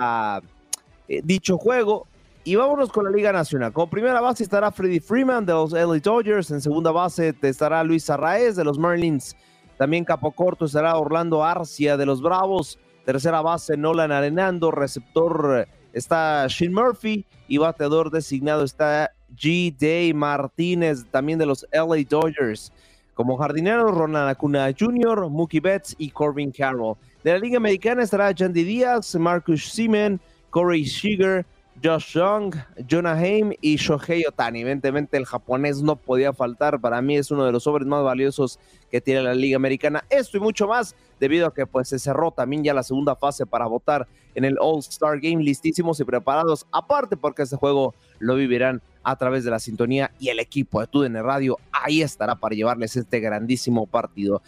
[1.06, 2.06] eh, dicho juego.
[2.42, 3.72] Y vámonos con la Liga Nacional.
[3.72, 6.50] Como primera base estará Freddie Freeman de los LA Dodgers.
[6.50, 9.36] En segunda base estará Luis Arraez de los Marlins.
[9.76, 12.78] También capo corto estará Orlando Arcia de los Bravos.
[13.04, 14.70] Tercera base Nolan Arenando.
[14.70, 17.26] Receptor está Shin Murphy.
[17.46, 19.76] Y bateador designado está G.
[19.78, 22.72] Day Martínez, también de los LA Dodgers.
[23.14, 26.96] Como jardinero, Ronald Acuna Jr., Mookie Betts y Corbin Carroll.
[27.22, 31.44] De la Liga Americana estará Jandy Díaz, Marcus Simen, Corey Seager,
[31.82, 32.54] Josh Young,
[32.88, 34.60] Jonah Haim y Shohei Otani.
[34.60, 36.80] Evidentemente el japonés no podía faltar.
[36.80, 38.58] Para mí es uno de los sobres más valiosos
[38.90, 40.04] que tiene la Liga Americana.
[40.10, 43.46] Esto y mucho más debido a que pues se cerró también ya la segunda fase
[43.46, 45.42] para votar en el All-Star Game.
[45.42, 46.66] Listísimos y preparados.
[46.70, 50.86] Aparte porque este juego lo vivirán a través de la sintonía y el equipo de
[50.86, 54.42] TUDN Radio ahí estará para llevarles este grandísimo partido.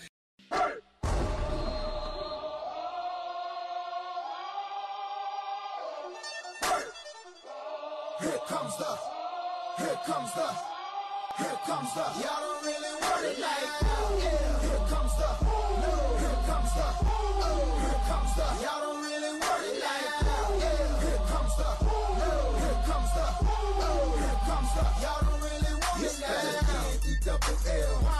[11.94, 13.81] Y'all don't really want it like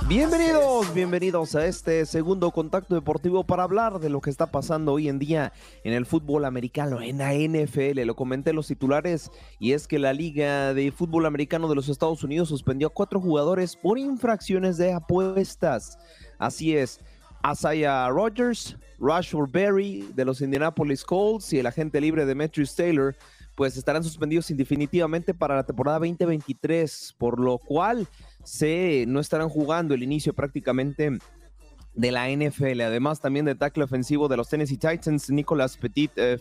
[0.08, 5.08] Bienvenidos, bienvenidos a este segundo contacto deportivo para hablar de lo que está pasando hoy
[5.08, 5.52] en día
[5.84, 8.00] en el fútbol americano, en la NFL.
[8.04, 11.88] Lo comenté en los titulares y es que la Liga de Fútbol Americano de los
[11.88, 15.98] Estados Unidos suspendió a cuatro jugadores por infracciones de apuestas.
[16.38, 17.00] Así es,
[17.42, 23.16] Asaya Rogers, Rashford Berry de los Indianapolis Colts y el agente libre Demetrius Taylor
[23.54, 28.08] pues estarán suspendidos indefinitivamente para la temporada 2023, por lo cual
[28.44, 31.18] se no estarán jugando el inicio prácticamente
[31.94, 32.80] de la NFL.
[32.80, 36.38] Además, también de tackle ofensivo de los Tennessee Titans, Nicolas Petit eh,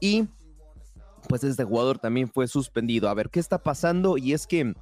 [0.00, 0.28] Y
[1.28, 3.08] pues este jugador también fue suspendido.
[3.08, 4.16] A ver, ¿qué está pasando?
[4.16, 4.74] Y es que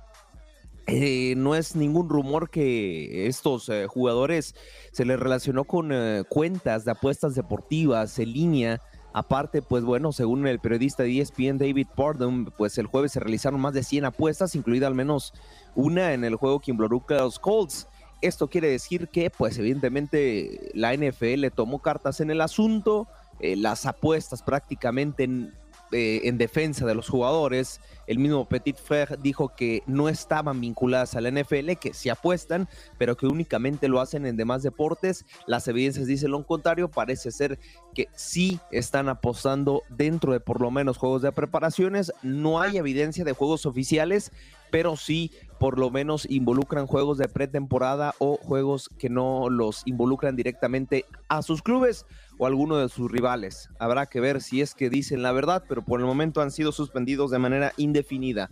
[0.87, 4.55] eh, no es ningún rumor que estos eh, jugadores
[4.92, 8.81] se les relacionó con eh, cuentas de apuestas deportivas en línea
[9.16, 13.59] Aparte, pues bueno, según el periodista de ESPN David Pardon, pues el jueves se realizaron
[13.59, 15.33] más de 100 apuestas, incluida al menos
[15.74, 17.88] una en el juego que involucra a los Colts.
[18.20, 23.09] Esto quiere decir que, pues evidentemente, la NFL tomó cartas en el asunto,
[23.40, 25.55] eh, las apuestas prácticamente en
[25.92, 27.81] eh, en defensa de los jugadores.
[28.06, 32.69] El mismo Petit Frère dijo que no estaban vinculadas a la NFL, que se apuestan,
[32.98, 35.25] pero que únicamente lo hacen en demás deportes.
[35.46, 36.90] Las evidencias dicen lo contrario.
[36.90, 37.58] Parece ser
[37.94, 42.13] que sí están apostando dentro de por lo menos juegos de preparaciones.
[42.23, 44.33] No hay evidencia de juegos oficiales,
[44.77, 50.37] pero sí por lo menos involucran juegos de pretemporada o juegos que no los involucran
[50.37, 52.04] directamente a sus clubes
[52.37, 53.70] o alguno de sus rivales.
[53.79, 56.72] Habrá que ver si es que dicen la verdad, pero por el momento han sido
[56.72, 58.50] suspendidos de manera indefinida.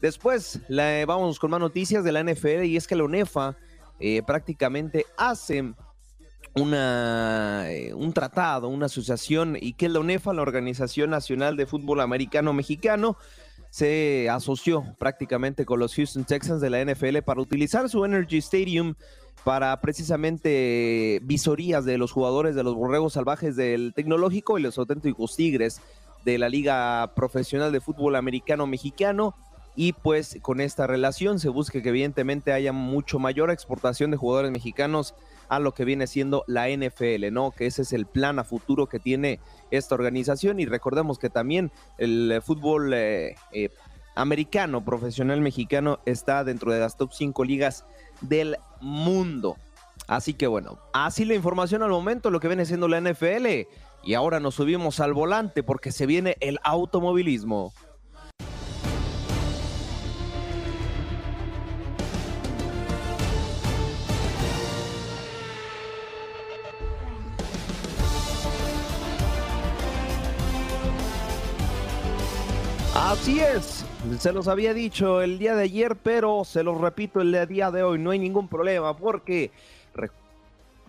[0.00, 0.60] Después,
[1.04, 3.56] vamos con más noticias de la NFL y es que la UNEFA
[3.98, 5.74] eh, prácticamente hace
[6.54, 12.00] una, eh, un tratado, una asociación, y que la UNEFA, la Organización Nacional de Fútbol
[12.00, 13.16] Americano Mexicano,
[13.70, 18.94] se asoció prácticamente con los Houston Texans de la NFL para utilizar su Energy Stadium
[19.44, 25.36] para precisamente visorías de los jugadores de los borregos salvajes del tecnológico y los auténticos
[25.36, 25.80] tigres
[26.24, 29.36] de la Liga Profesional de Fútbol Americano Mexicano.
[29.76, 34.50] Y pues con esta relación se busca que evidentemente haya mucho mayor exportación de jugadores
[34.50, 35.14] mexicanos
[35.48, 37.50] a lo que viene siendo la NFL, ¿no?
[37.50, 39.40] Que ese es el plan a futuro que tiene
[39.70, 43.70] esta organización y recordemos que también el fútbol eh, eh,
[44.14, 47.84] americano profesional mexicano está dentro de las top 5 ligas
[48.20, 49.56] del mundo.
[50.08, 53.46] Así que bueno, así la información al momento, lo que viene siendo la NFL.
[54.04, 57.72] Y ahora nos subimos al volante porque se viene el automovilismo.
[73.18, 73.84] Así es,
[74.20, 77.82] se los había dicho el día de ayer, pero se los repito el día de
[77.82, 79.50] hoy, no hay ningún problema porque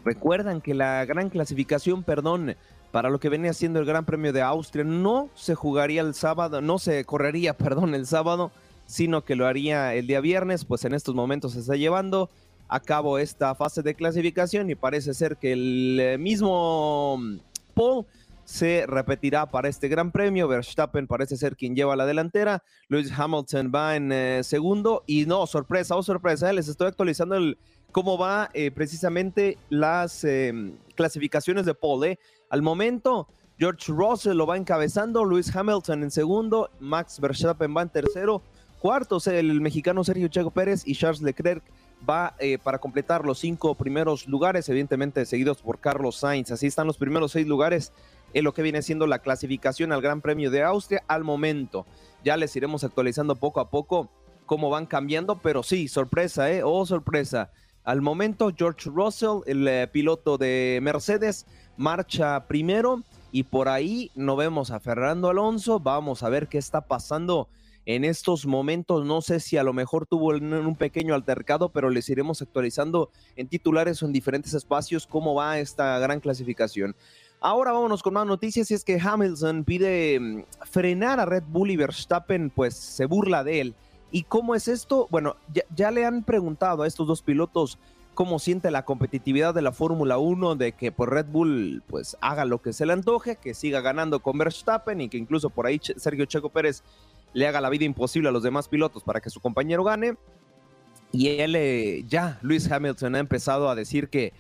[0.03, 2.55] recuerdan que la gran clasificación, perdón,
[2.91, 6.61] para lo que venía siendo el Gran Premio de Austria no se jugaría el sábado,
[6.61, 8.51] no se correría, perdón, el sábado,
[8.85, 12.29] sino que lo haría el día viernes, pues en estos momentos se está llevando
[12.67, 17.19] a cabo esta fase de clasificación y parece ser que el mismo
[17.73, 18.05] Paul
[18.47, 20.47] se repetirá para este Gran Premio.
[20.47, 22.63] Verstappen parece ser quien lleva la delantera.
[22.87, 25.03] Lewis Hamilton va en eh, segundo.
[25.05, 27.35] Y no, sorpresa, oh sorpresa, eh, les estoy actualizando
[27.91, 32.19] cómo va eh, precisamente las em, clasificaciones de pole.
[32.49, 33.27] Al momento,
[33.59, 38.41] George Russell lo va encabezando, Lewis Hamilton en segundo, Max Verstappen va en tercero,
[38.79, 41.63] cuarto el mexicano Sergio Checo Pérez y Charles Leclerc
[42.07, 46.51] va para completar los cinco primeros lugares, evidentemente seguidos por Carlos Sainz.
[46.51, 47.91] Así están los primeros seis lugares
[48.33, 51.85] en lo que viene siendo la clasificación al Gran Premio de Austria al momento.
[52.23, 54.09] Ya les iremos actualizando poco a poco
[54.45, 56.63] cómo van cambiando, pero sí, sorpresa, ¿eh?
[56.63, 57.51] Oh, sorpresa.
[57.83, 61.45] Al momento, George Russell, el eh, piloto de Mercedes,
[61.77, 65.79] marcha primero y por ahí no vemos a Fernando Alonso.
[65.79, 67.47] Vamos a ver qué está pasando
[67.85, 69.05] en estos momentos.
[69.05, 73.47] No sé si a lo mejor tuvo un pequeño altercado, pero les iremos actualizando en
[73.47, 76.95] titulares o en diferentes espacios cómo va esta gran clasificación.
[77.39, 81.69] Ahora vámonos con más noticias y es que Hamilton pide mm, frenar a Red Bull
[81.69, 83.75] y Verstappen pues se burla de él.
[84.11, 85.07] ¿Y cómo es esto?
[85.11, 85.35] Bueno,
[85.75, 87.77] ya, le han preguntado a estos dos pilotos
[88.13, 92.17] cómo siente la competitividad de la Fórmula 1, de que por pues, Red Bull pues
[92.21, 95.67] haga lo que se le antoje, que siga ganando con Verstappen y que incluso por
[95.67, 96.83] ahí Sergio Checo Pérez
[97.33, 100.17] le haga la vida imposible a los demás pilotos para que su compañero gane.
[101.11, 104.33] Y él eh, ya, Luis Hamilton ha empezado a decir que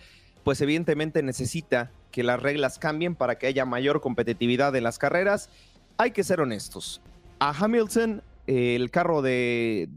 [0.43, 5.49] pues evidentemente necesita que las reglas cambien para que haya mayor competitividad en las carreras.
[5.97, 7.01] Hay que ser honestos.
[7.39, 9.87] A Hamilton, el carro de,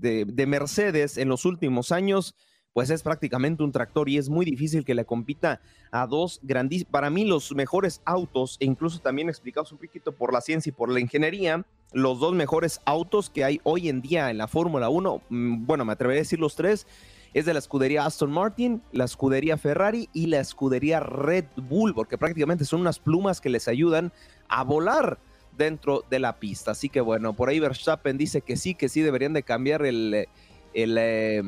[0.47, 2.35] Mercedes en los últimos años,
[2.73, 6.91] pues es prácticamente un tractor y es muy difícil que le compita a dos grandísimos,
[6.93, 10.73] para mí los mejores autos, e incluso también explicados un poquito por la ciencia y
[10.73, 14.89] por la ingeniería, los dos mejores autos que hay hoy en día en la Fórmula
[14.89, 16.87] 1, mm, bueno, me atrevería a decir los tres,
[17.35, 22.19] es de la escudería Aston Martin, la escudería Ferrari y la escudería Red Bull, porque
[22.19, 24.13] prácticamente son unas plumas que les ayudan
[24.49, 25.19] a volar
[25.57, 26.73] dentro de la pista.
[26.73, 30.27] Así que bueno, por ahí Verstappen dice que sí, que sí deberían de cambiar el,
[30.75, 31.43] eh,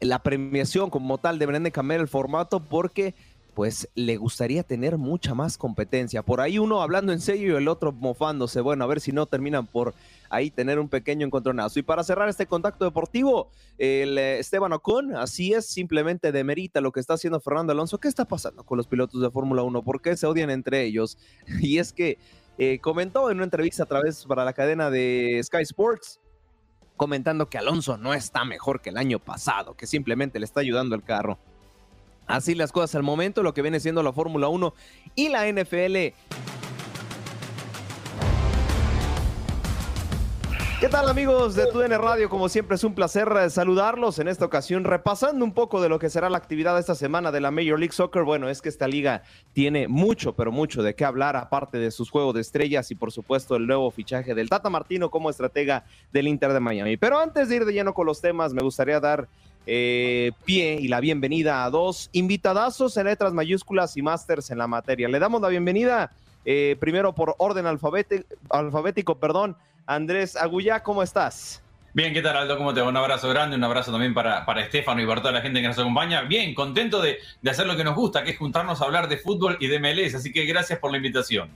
[0.00, 3.14] la premiación como tal, deberían de cambiar el formato porque
[3.60, 6.22] pues le gustaría tener mucha más competencia.
[6.22, 8.62] Por ahí uno hablando en serio y el otro mofándose.
[8.62, 9.92] Bueno, a ver si no terminan por
[10.30, 11.78] ahí tener un pequeño encontronazo.
[11.78, 16.90] Y para cerrar este contacto deportivo, el eh, Esteban Ocon, así es, simplemente demerita lo
[16.90, 17.98] que está haciendo Fernando Alonso.
[17.98, 19.82] ¿Qué está pasando con los pilotos de Fórmula 1?
[19.82, 21.18] ¿Por qué se odian entre ellos?
[21.60, 22.16] Y es que
[22.56, 26.18] eh, comentó en una entrevista a través para la cadena de Sky Sports,
[26.96, 30.94] comentando que Alonso no está mejor que el año pasado, que simplemente le está ayudando
[30.96, 31.38] el carro.
[32.30, 34.72] Así las cosas al momento, lo que viene siendo la Fórmula 1
[35.16, 36.14] y la NFL.
[40.80, 42.30] ¿Qué tal amigos de TUDN Radio?
[42.30, 45.98] Como siempre es un placer eh, saludarlos en esta ocasión repasando un poco de lo
[45.98, 48.22] que será la actividad de esta semana de la Major League Soccer.
[48.22, 52.10] Bueno, es que esta liga tiene mucho, pero mucho de qué hablar aparte de sus
[52.10, 56.28] juegos de estrellas y por supuesto el nuevo fichaje del Tata Martino como estratega del
[56.28, 56.96] Inter de Miami.
[56.96, 59.28] Pero antes de ir de lleno con los temas, me gustaría dar
[59.66, 64.66] eh, pie y la bienvenida a dos invitadazos en letras mayúsculas y másters en la
[64.66, 65.08] materia.
[65.08, 66.10] Le damos la bienvenida
[66.44, 69.56] eh, primero por orden alfabético, alfabético perdón,
[69.86, 71.62] Andrés Agullá, ¿cómo estás?
[71.92, 72.56] Bien, ¿qué tal Aldo?
[72.56, 72.88] ¿Cómo te va?
[72.88, 75.66] Un abrazo grande, un abrazo también para, para Estefano y para toda la gente que
[75.66, 76.22] nos acompaña.
[76.22, 79.18] Bien, contento de, de hacer lo que nos gusta, que es juntarnos a hablar de
[79.18, 81.50] fútbol y de MLS, así que gracias por la invitación.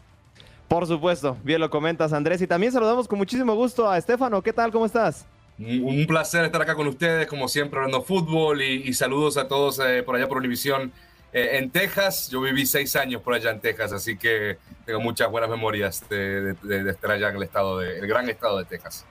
[0.67, 4.43] Por supuesto, bien lo comentas Andrés y también saludamos con muchísimo gusto a Estefano.
[4.43, 4.73] ¿Qué tal?
[4.73, 5.27] ¿Cómo estás?
[5.59, 10.03] Un placer estar acá con ustedes, como siempre, hablando fútbol y, saludos a todos eh,
[10.03, 10.93] por allá por Univisión
[11.33, 12.29] eh, en Texas.
[12.29, 16.57] Yo viví seis años por allá en Texas, así que tengo muchas buenas memorias de,
[16.91, 19.07] estar allá en el estado, de, el gran estado de Texas.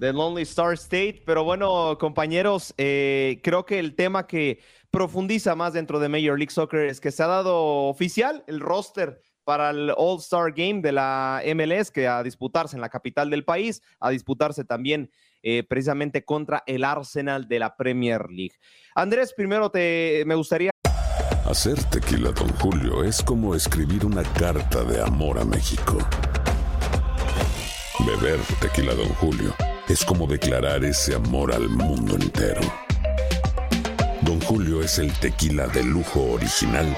[0.00, 4.60] The Lonely Star State, pero bueno, compañeros, eh, creo que el tema que
[4.90, 9.20] profundiza más dentro de Major League Soccer es que se ha dado oficial el roster
[9.44, 13.80] para el All-Star Game de la MLS, que a disputarse en la capital del país,
[14.00, 15.08] a disputarse también
[15.48, 18.56] eh, precisamente contra el Arsenal de la Premier League.
[18.96, 20.72] Andrés, primero te, me gustaría
[21.44, 25.98] Hacer tequila, don Julio, es como escribir una carta de amor a México.
[28.04, 29.54] Beber tequila, don Julio,
[29.88, 32.62] es como declarar ese amor al mundo entero.
[34.22, 36.92] Don Julio es el tequila de lujo original,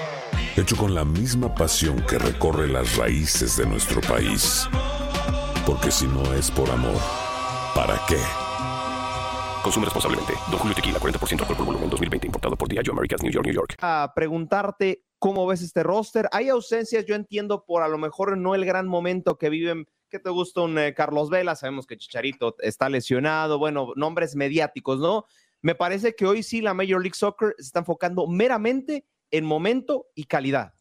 [0.57, 4.67] hecho con la misma pasión que recorre las raíces de nuestro país.
[5.67, 7.28] Porque si no es por amor,
[7.79, 8.19] ¿para qué?
[9.63, 10.33] Consume responsablemente.
[10.51, 12.27] Don Julio Tequila, 40% alcohol por volumen, 2020.
[12.27, 13.77] Importado por Diageo Americas, New York, New York.
[13.81, 16.29] A preguntarte cómo ves este roster.
[16.33, 19.87] Hay ausencias, yo entiendo, por a lo mejor no el gran momento que viven.
[20.11, 21.55] ¿Qué te gusta un eh, Carlos Vela?
[21.55, 23.59] Sabemos que Chicharito está lesionado.
[23.59, 25.27] Bueno, nombres mediáticos, ¿no?
[25.63, 30.07] Me parece que hoy sí la Major League Soccer se está enfocando meramente en momento
[30.17, 30.73] y calidad.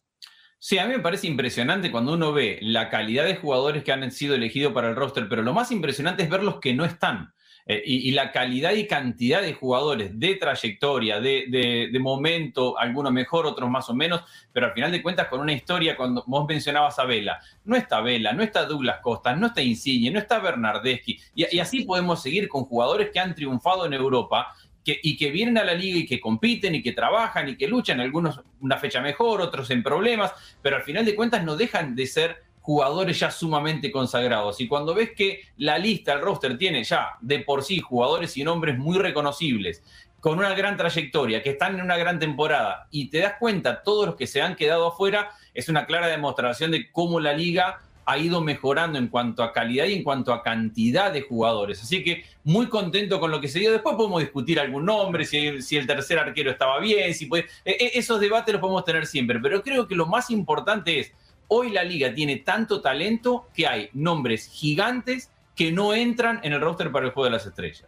[0.60, 4.10] Sí, a mí me parece impresionante cuando uno ve la calidad de jugadores que han
[4.10, 7.32] sido elegidos para el roster, pero lo más impresionante es ver los que no están.
[7.70, 13.68] Eh, y, la calidad y cantidad de jugadores de trayectoria, de, momento, algunos mejor, otros
[13.68, 14.22] más o menos,
[14.54, 18.00] pero al final de cuentas con una historia, cuando vos mencionabas a Vela, no está
[18.00, 22.48] Vela, no está Douglas Costa, no está Insigne, no está Bernardeschi, y, así podemos seguir
[22.48, 24.54] con jugadores que han triunfado en Europa
[25.02, 28.00] y que vienen a la liga y que compiten y que trabajan y que luchan,
[28.00, 30.32] algunos una fecha mejor, otros en problemas,
[30.62, 34.60] pero al final de cuentas no dejan de ser jugadores ya sumamente consagrados.
[34.60, 38.44] Y cuando ves que la lista, el roster tiene ya de por sí jugadores y
[38.44, 39.82] nombres muy reconocibles,
[40.20, 44.06] con una gran trayectoria, que están en una gran temporada, y te das cuenta, todos
[44.06, 48.18] los que se han quedado afuera, es una clara demostración de cómo la liga ha
[48.18, 51.82] ido mejorando en cuanto a calidad y en cuanto a cantidad de jugadores.
[51.82, 53.70] Así que muy contento con lo que se dio.
[53.70, 57.98] Después podemos discutir algún nombre, si, el tercer arquero estaba bien, si puede, e, e,
[57.98, 61.12] esos debates los podemos tener siempre, pero creo que lo más importante es
[61.50, 66.60] Hoy la liga tiene tanto talento que hay nombres gigantes que no entran en el
[66.60, 67.86] roster para el Juego de las Estrellas.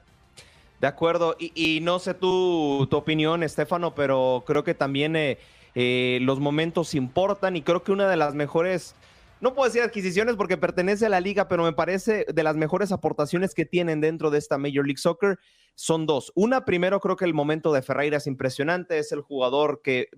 [0.81, 5.39] De acuerdo, y, no sé tu, tu, opinión, Estefano, pero creo que también eh,
[5.75, 8.95] eh, los momentos importan y creo que una de las mejores,
[9.41, 12.93] no puedo decir adquisiciones porque pertenece a la liga, pero me parece de las mejores
[12.93, 15.39] aportaciones que tienen dentro de esta Major League Soccer
[15.75, 16.31] son dos.
[16.35, 20.09] Una, primero creo que el momento de Ferreira es impresionante, es el jugador que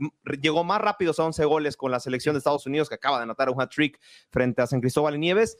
[0.40, 3.24] llegó más rápido a 11 goles con la selección de Estados Unidos, que acaba de
[3.24, 4.00] anotar un hat-trick
[4.30, 5.56] frente a San Cristóbal y Nieves.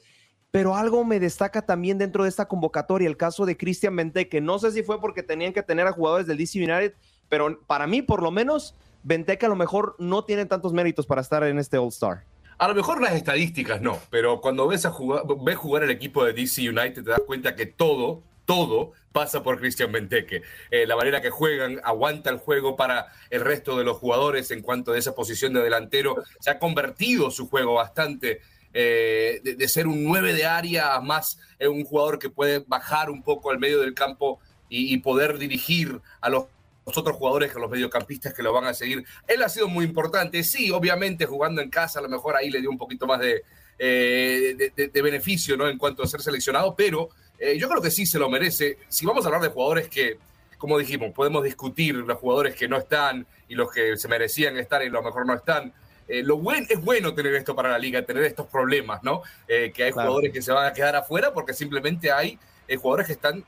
[0.51, 4.59] Pero algo me destaca también dentro de esta convocatoria, el caso de Cristian que No
[4.59, 6.93] sé si fue porque tenían que tener a jugadores del DC United,
[7.29, 8.75] pero para mí, por lo menos,
[9.07, 12.32] que a lo mejor no tiene tantos méritos para estar en este All-Star.
[12.57, 16.23] A lo mejor las estadísticas no, pero cuando ves, a jugar, ves jugar el equipo
[16.23, 20.41] de DC United te das cuenta que todo, todo pasa por Cristian Benteke.
[20.71, 24.61] Eh, la manera que juegan, aguanta el juego para el resto de los jugadores en
[24.61, 26.23] cuanto a esa posición de delantero.
[26.39, 28.41] Se ha convertido su juego bastante
[28.73, 33.21] eh, de, ser un 9 de área más eh, un jugador que puede bajar un
[33.21, 36.45] poco al medio del campo y, poder dirigir a los,
[36.85, 39.05] otros jugadores, a los mediocampistas que lo van a seguir.
[39.27, 42.61] Él ha sido muy importante, sí, obviamente jugando en casa, a lo mejor ahí le
[42.61, 43.43] dio un poquito más de,
[43.77, 45.67] de beneficio ¿no?
[45.67, 47.09] en cuanto a ser seleccionado, pero
[47.43, 48.77] eh, yo creo que sí se lo merece.
[48.87, 50.17] Si vamos a hablar de jugadores que,
[50.57, 54.81] como dijimos, podemos discutir los jugadores que no están y los que se merecían estar
[54.81, 55.73] y a lo mejor no están.
[56.07, 59.23] Eh, lo buen, es bueno tener esto para la liga, tener estos problemas, ¿no?
[59.47, 62.39] Eh, que hay jugadores que se van a quedar afuera porque simplemente hay
[62.81, 63.43] jugadores que están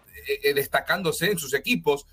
[0.53, 2.05] destacándose en sus equipos.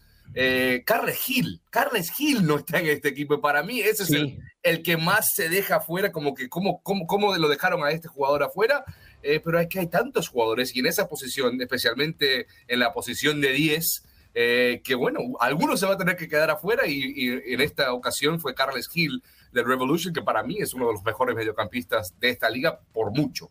[0.84, 3.40] Carles Gil, Carles Gil no está en este equipo.
[3.40, 7.06] Para mí, ese es el, el, que más se deja afuera, como que cómo, cómo,
[7.06, 8.84] cómo lo dejaron a este jugador afuera.
[9.22, 13.40] eh, pero es que hay tantos jugadores y en esa posición, especialmente en la posición
[13.40, 14.02] de 10,
[14.34, 17.92] eh, que bueno, algunos se va a tener que quedar afuera y, y, en esta
[17.92, 19.22] ocasión fue Carles Gil
[19.52, 23.12] del Revolution, que para mí es uno de los mejores mediocampistas de esta liga por
[23.12, 23.50] mucho.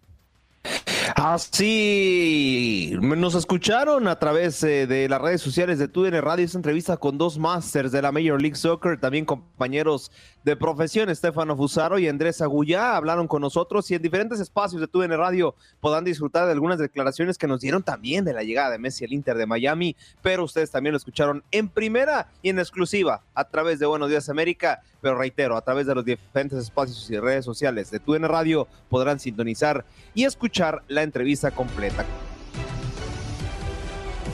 [1.16, 6.97] Así nos escucharon a través eh, de las redes sociales de TUDN Radio esta entrevista
[6.97, 10.12] con dos masters de la Major League Soccer, también compañeros
[10.43, 14.88] de profesión, Estefano Fusaro y Andrés Agullá, hablaron con nosotros y en diferentes espacios de
[14.88, 18.80] TUDN Radio podrán disfrutar de algunas declaraciones que nos dieron también de la llegada de
[18.80, 23.24] Messi al Inter de Miami, pero ustedes también lo escucharon en primera y en exclusiva
[23.34, 27.20] a través de Buenos Días América, pero reitero, a través de los diferentes espacios y
[27.20, 29.84] redes sociales de TUDN Radio podrán sintonizar
[30.14, 32.06] y escuchar la entrevista completa.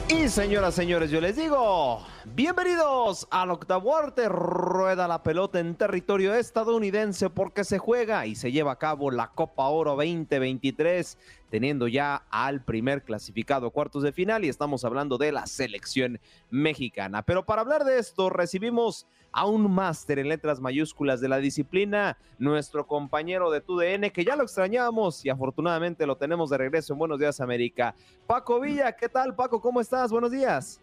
[0.10, 2.02] Y señoras, señores, yo les digo,
[2.34, 8.54] bienvenidos al octavo arte, rueda la pelota en territorio estadounidense porque se juega y se
[8.54, 11.18] lleva a cabo la Copa Oro 2023,
[11.50, 17.22] teniendo ya al primer clasificado cuartos de final y estamos hablando de la selección mexicana.
[17.24, 22.18] Pero para hablar de esto, recibimos a un máster en letras mayúsculas de la disciplina,
[22.40, 27.00] nuestro compañero de TUDN, que ya lo extrañábamos y afortunadamente lo tenemos de regreso en
[27.00, 27.96] Buenos Días América.
[28.26, 29.62] Paco Villa, ¿qué tal Paco?
[29.62, 30.12] ¿Cómo estás?
[30.12, 30.82] Buenos días.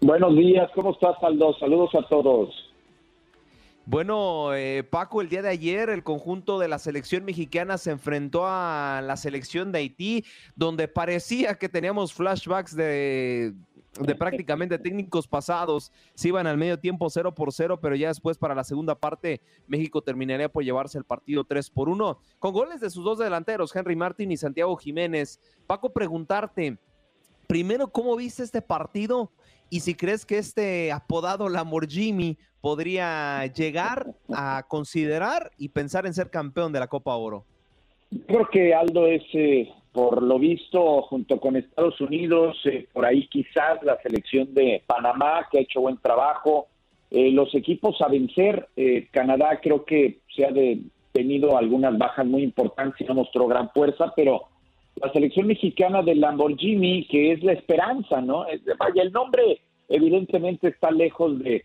[0.00, 1.54] Buenos días, ¿cómo estás Aldo?
[1.58, 2.66] Saludos a todos.
[3.88, 8.42] Bueno, eh, Paco, el día de ayer el conjunto de la selección mexicana se enfrentó
[8.44, 10.24] a la selección de Haití,
[10.56, 13.54] donde parecía que teníamos flashbacks de,
[14.00, 15.92] de prácticamente técnicos pasados.
[16.14, 19.40] Se iban al medio tiempo 0 por 0, pero ya después para la segunda parte
[19.66, 23.74] México terminaría por llevarse el partido 3 por 1, con goles de sus dos delanteros,
[23.74, 25.40] Henry Martín y Santiago Jiménez.
[25.66, 26.78] Paco, preguntarte,
[27.46, 29.32] primero, ¿cómo viste este partido?
[29.68, 36.30] Y si crees que este apodado Lamborghini podría llegar a considerar y pensar en ser
[36.30, 37.44] campeón de la Copa Oro.
[38.26, 43.26] Creo que Aldo es, eh, por lo visto, junto con Estados Unidos, eh, por ahí
[43.28, 46.66] quizás la selección de Panamá, que ha hecho buen trabajo,
[47.10, 48.68] eh, los equipos a vencer.
[49.10, 50.80] Canadá creo que se ha de,
[51.12, 54.42] tenido algunas bajas muy importantes y no mostró gran fuerza, pero
[54.96, 58.44] la selección mexicana del Lamborghini, que es la esperanza, ¿no?
[58.78, 61.64] Vaya, el nombre evidentemente está lejos de,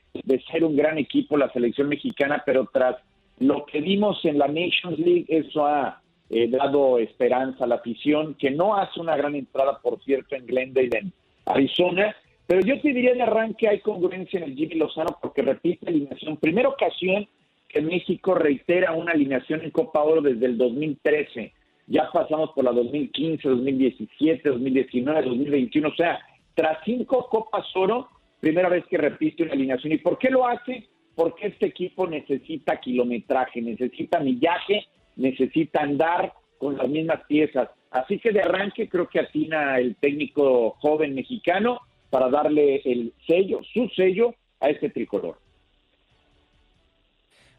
[0.49, 2.95] ser un gran equipo la selección mexicana, pero tras
[3.39, 6.00] lo que vimos en la Nations League, eso ha
[6.31, 10.47] eh, dado esperanza a la afición, que no hace una gran entrada, por cierto, en
[10.47, 11.13] Glendale, en
[11.45, 12.15] Arizona,
[12.47, 16.37] pero yo te diría de arranque hay congruencia en el Jimmy Lozano porque repite alineación.
[16.37, 17.27] Primera ocasión
[17.67, 21.53] que México reitera una alineación en Copa Oro desde el 2013
[21.91, 26.19] ya pasamos por la 2015, 2017, 2019, 2021, o sea,
[26.53, 28.07] tras cinco Copas Oro,
[28.39, 29.91] primera vez que repite una alineación.
[29.93, 30.87] ¿Y por qué lo hace?
[31.15, 34.85] Porque este equipo necesita kilometraje, necesita millaje,
[35.15, 37.69] necesita andar con las mismas piezas.
[37.89, 43.61] Así que de arranque creo que atina el técnico joven mexicano para darle el sello,
[43.73, 45.37] su sello a este tricolor.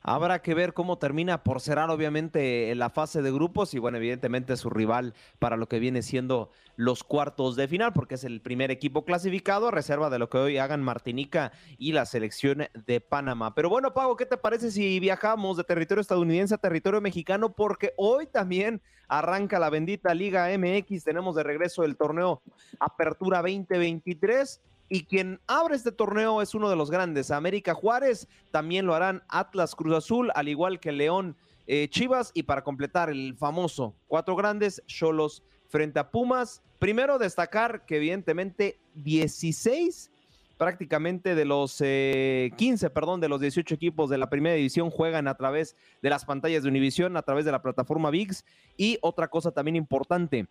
[0.02, 4.56] Habrá que ver cómo termina por cerrar obviamente la fase de grupos y bueno, evidentemente
[4.56, 8.70] su rival para lo que viene siendo los cuartos de final, porque es el primer
[8.70, 13.54] equipo clasificado a reserva de lo que hoy hagan Martinica y la selección de Panamá.
[13.54, 17.52] Pero bueno, Pago, ¿qué te parece si viajamos de territorio estadounidense a territorio mexicano?
[17.52, 22.42] Porque hoy también arranca la bendita Liga MX, tenemos de regreso el torneo
[22.80, 24.60] Apertura 2023
[24.92, 29.22] y quien abre este torneo es uno de los grandes, América Juárez, también lo harán
[29.26, 31.34] Atlas Cruz Azul, al igual que León
[31.66, 36.62] eh, Chivas, y para completar el famoso cuatro grandes, Cholos frente a Pumas.
[36.78, 40.10] Primero destacar que evidentemente 16
[40.58, 45.26] prácticamente de los 15, eh, perdón, de los 18 equipos de la primera división juegan
[45.26, 48.44] a través de las pantallas de Univisión, a través de la plataforma VIX.
[48.76, 50.48] Y otra cosa también importante,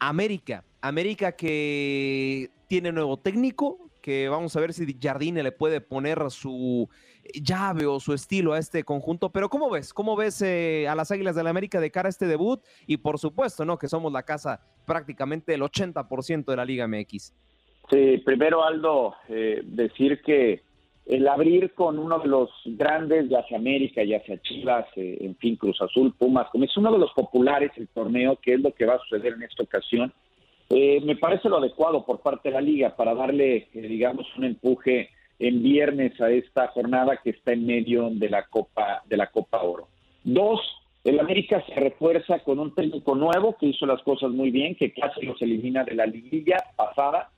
[0.00, 0.64] América.
[0.80, 6.88] América que tiene nuevo técnico, que vamos a ver si Jardine le puede poner su
[7.34, 9.30] llave o su estilo a este conjunto.
[9.30, 9.92] Pero ¿cómo ves?
[9.92, 12.62] ¿Cómo ves eh, a las Águilas del la América de cara a este debut?
[12.86, 13.78] Y por supuesto, ¿no?
[13.78, 17.34] Que somos la casa prácticamente el 80% de la Liga MX.
[17.90, 20.62] Sí, primero Aldo, eh, decir que
[21.06, 25.36] el abrir con uno de los grandes, ya sea América, ya sea Chivas, eh, en
[25.36, 28.72] fin, Cruz Azul, Pumas, como es uno de los populares el torneo, que es lo
[28.72, 30.12] que va a suceder en esta ocasión,
[30.72, 34.44] eh, me parece lo adecuado por parte de la liga para darle, eh, digamos, un
[34.44, 39.26] empuje en viernes a esta jornada que está en medio de la Copa de la
[39.32, 39.88] Copa Oro.
[40.22, 40.60] Dos,
[41.02, 44.92] el América se refuerza con un técnico nuevo que hizo las cosas muy bien, que
[44.92, 47.30] casi los elimina de la liguilla pasada,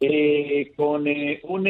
[0.00, 1.04] eh, con
[1.44, 1.66] un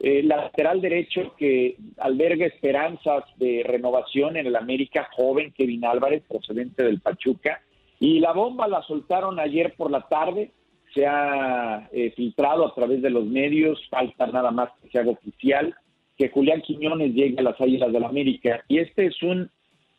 [0.00, 7.00] lateral derecho que alberga esperanzas de renovación en el América joven Kevin Álvarez procedente del
[7.00, 7.60] Pachuca
[7.98, 10.52] Y la bomba la soltaron ayer por la tarde,
[10.94, 15.10] se ha eh, filtrado a través de los medios, falta nada más que se haga
[15.10, 15.74] oficial,
[16.16, 18.64] que Julián Quiñones llegue a las Águilas del la América.
[18.68, 19.50] Y este es un,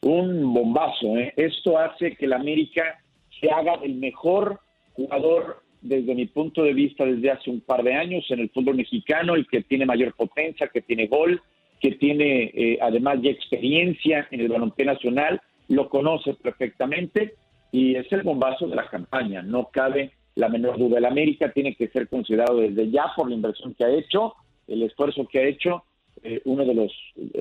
[0.02, 1.18] un bombazo.
[1.18, 1.34] ¿eh?
[1.38, 3.00] Esto hace que la América
[3.40, 4.60] se haga el mejor
[4.94, 8.76] jugador desde mi punto de vista desde hace un par de años en el fútbol
[8.76, 11.42] mexicano, el que tiene mayor potencia, que tiene gol,
[11.80, 17.36] que tiene eh, además ya experiencia en el balompié nacional, lo conoce perfectamente
[17.72, 21.00] y es el bombazo de la campaña, no cabe la menor duda.
[21.00, 24.36] El América tiene que ser considerado desde ya por la inversión que ha hecho,
[24.68, 25.84] el esfuerzo que ha hecho,
[26.24, 26.94] eh, uno de los,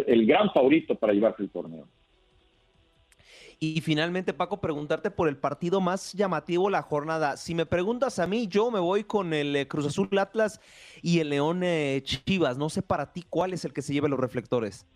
[0.07, 1.87] el gran favorito para llevarse el torneo.
[3.63, 7.37] Y finalmente, Paco, preguntarte por el partido más llamativo la jornada.
[7.37, 10.63] Si me preguntas a mí, yo me voy con el eh, Cruz Azul Atlas
[11.03, 12.57] y el León eh, Chivas.
[12.57, 14.87] No sé para ti cuál es el que se lleve los reflectores.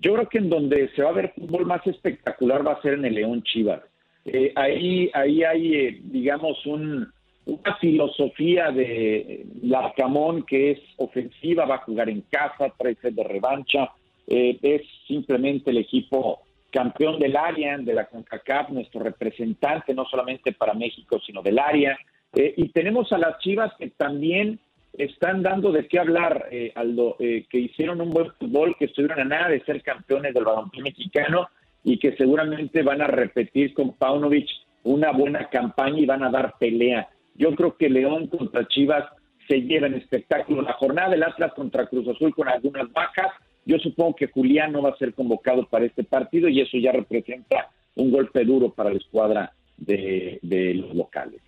[0.00, 2.94] Yo creo que en donde se va a ver fútbol más espectacular va a ser
[2.94, 3.82] en el León Chivas.
[4.24, 7.12] Eh, ahí, ahí hay, digamos, un,
[7.44, 13.24] una filosofía de Larcamón que es ofensiva, va a jugar en casa, trae sed de
[13.24, 13.90] revancha.
[14.26, 16.40] es simplemente el equipo
[16.72, 21.96] campeón del área, de la CONCACAF, nuestro representante, no solamente para México, sino del área.
[22.34, 24.58] Eh, y tenemos a las Chivas que también
[24.94, 29.20] están dando de qué hablar, eh, Aldo, eh, que hicieron un buen fútbol, que estuvieron
[29.20, 31.48] a nada de ser campeones del balompié mexicano
[31.84, 34.48] y que seguramente van a repetir con Paunovic
[34.84, 37.08] una buena campaña y van a dar pelea.
[37.34, 39.04] Yo creo que León contra Chivas
[39.48, 40.62] se lleva en espectáculo.
[40.62, 43.32] La jornada del Atlas contra Cruz Azul con algunas bajas,
[43.64, 46.92] yo supongo que Julián no va a ser convocado para este partido y eso ya
[46.92, 50.40] representa un golpe duro para la escuadra de,
[50.74, 51.40] los locales.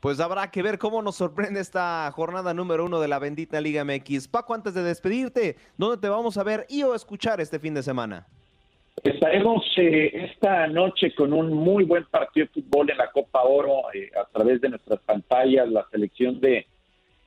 [0.00, 3.84] Pues habrá que ver cómo nos sorprende esta jornada número uno de la bendita Liga
[3.84, 4.28] MX.
[4.28, 7.82] Paco, antes de despedirte, ¿dónde te vamos a ver y o escuchar este fin de
[7.82, 8.26] semana?
[9.04, 13.92] Estaremos eh, esta noche con un muy buen partido de fútbol en la Copa Oro
[13.94, 16.66] eh, a través de nuestras pantallas, la selección de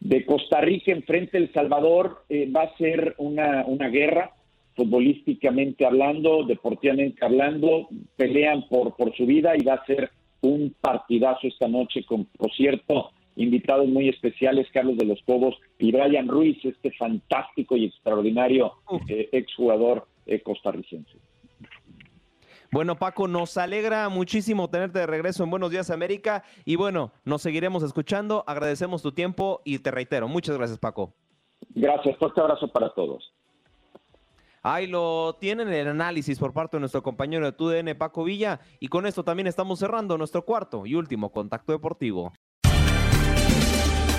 [0.04, 4.34] de Costa Rica enfrente El Salvador eh, va a ser una, una guerra,
[4.76, 7.88] futbolísticamente hablando, deportivamente hablando,
[8.18, 12.52] pelean por, por su vida y va a ser un partidazo esta noche con, por
[12.52, 18.74] cierto, invitados muy especiales, Carlos de los Cobos y Brian Ruiz, este fantástico y extraordinario
[19.08, 21.18] eh, exjugador eh, costarricense.
[22.74, 27.44] Bueno, Paco, nos alegra muchísimo tenerte de regreso en Buenos Días América y bueno, nos
[27.44, 28.44] seguiremos escuchando.
[28.48, 31.14] Agradecemos tu tiempo y te reitero, muchas gracias, Paco.
[31.76, 33.32] Gracias, fuerte abrazo para todos.
[34.64, 38.88] Ahí lo tienen el análisis por parte de nuestro compañero de TUDN, Paco Villa, y
[38.88, 42.34] con esto también estamos cerrando nuestro cuarto y último contacto deportivo.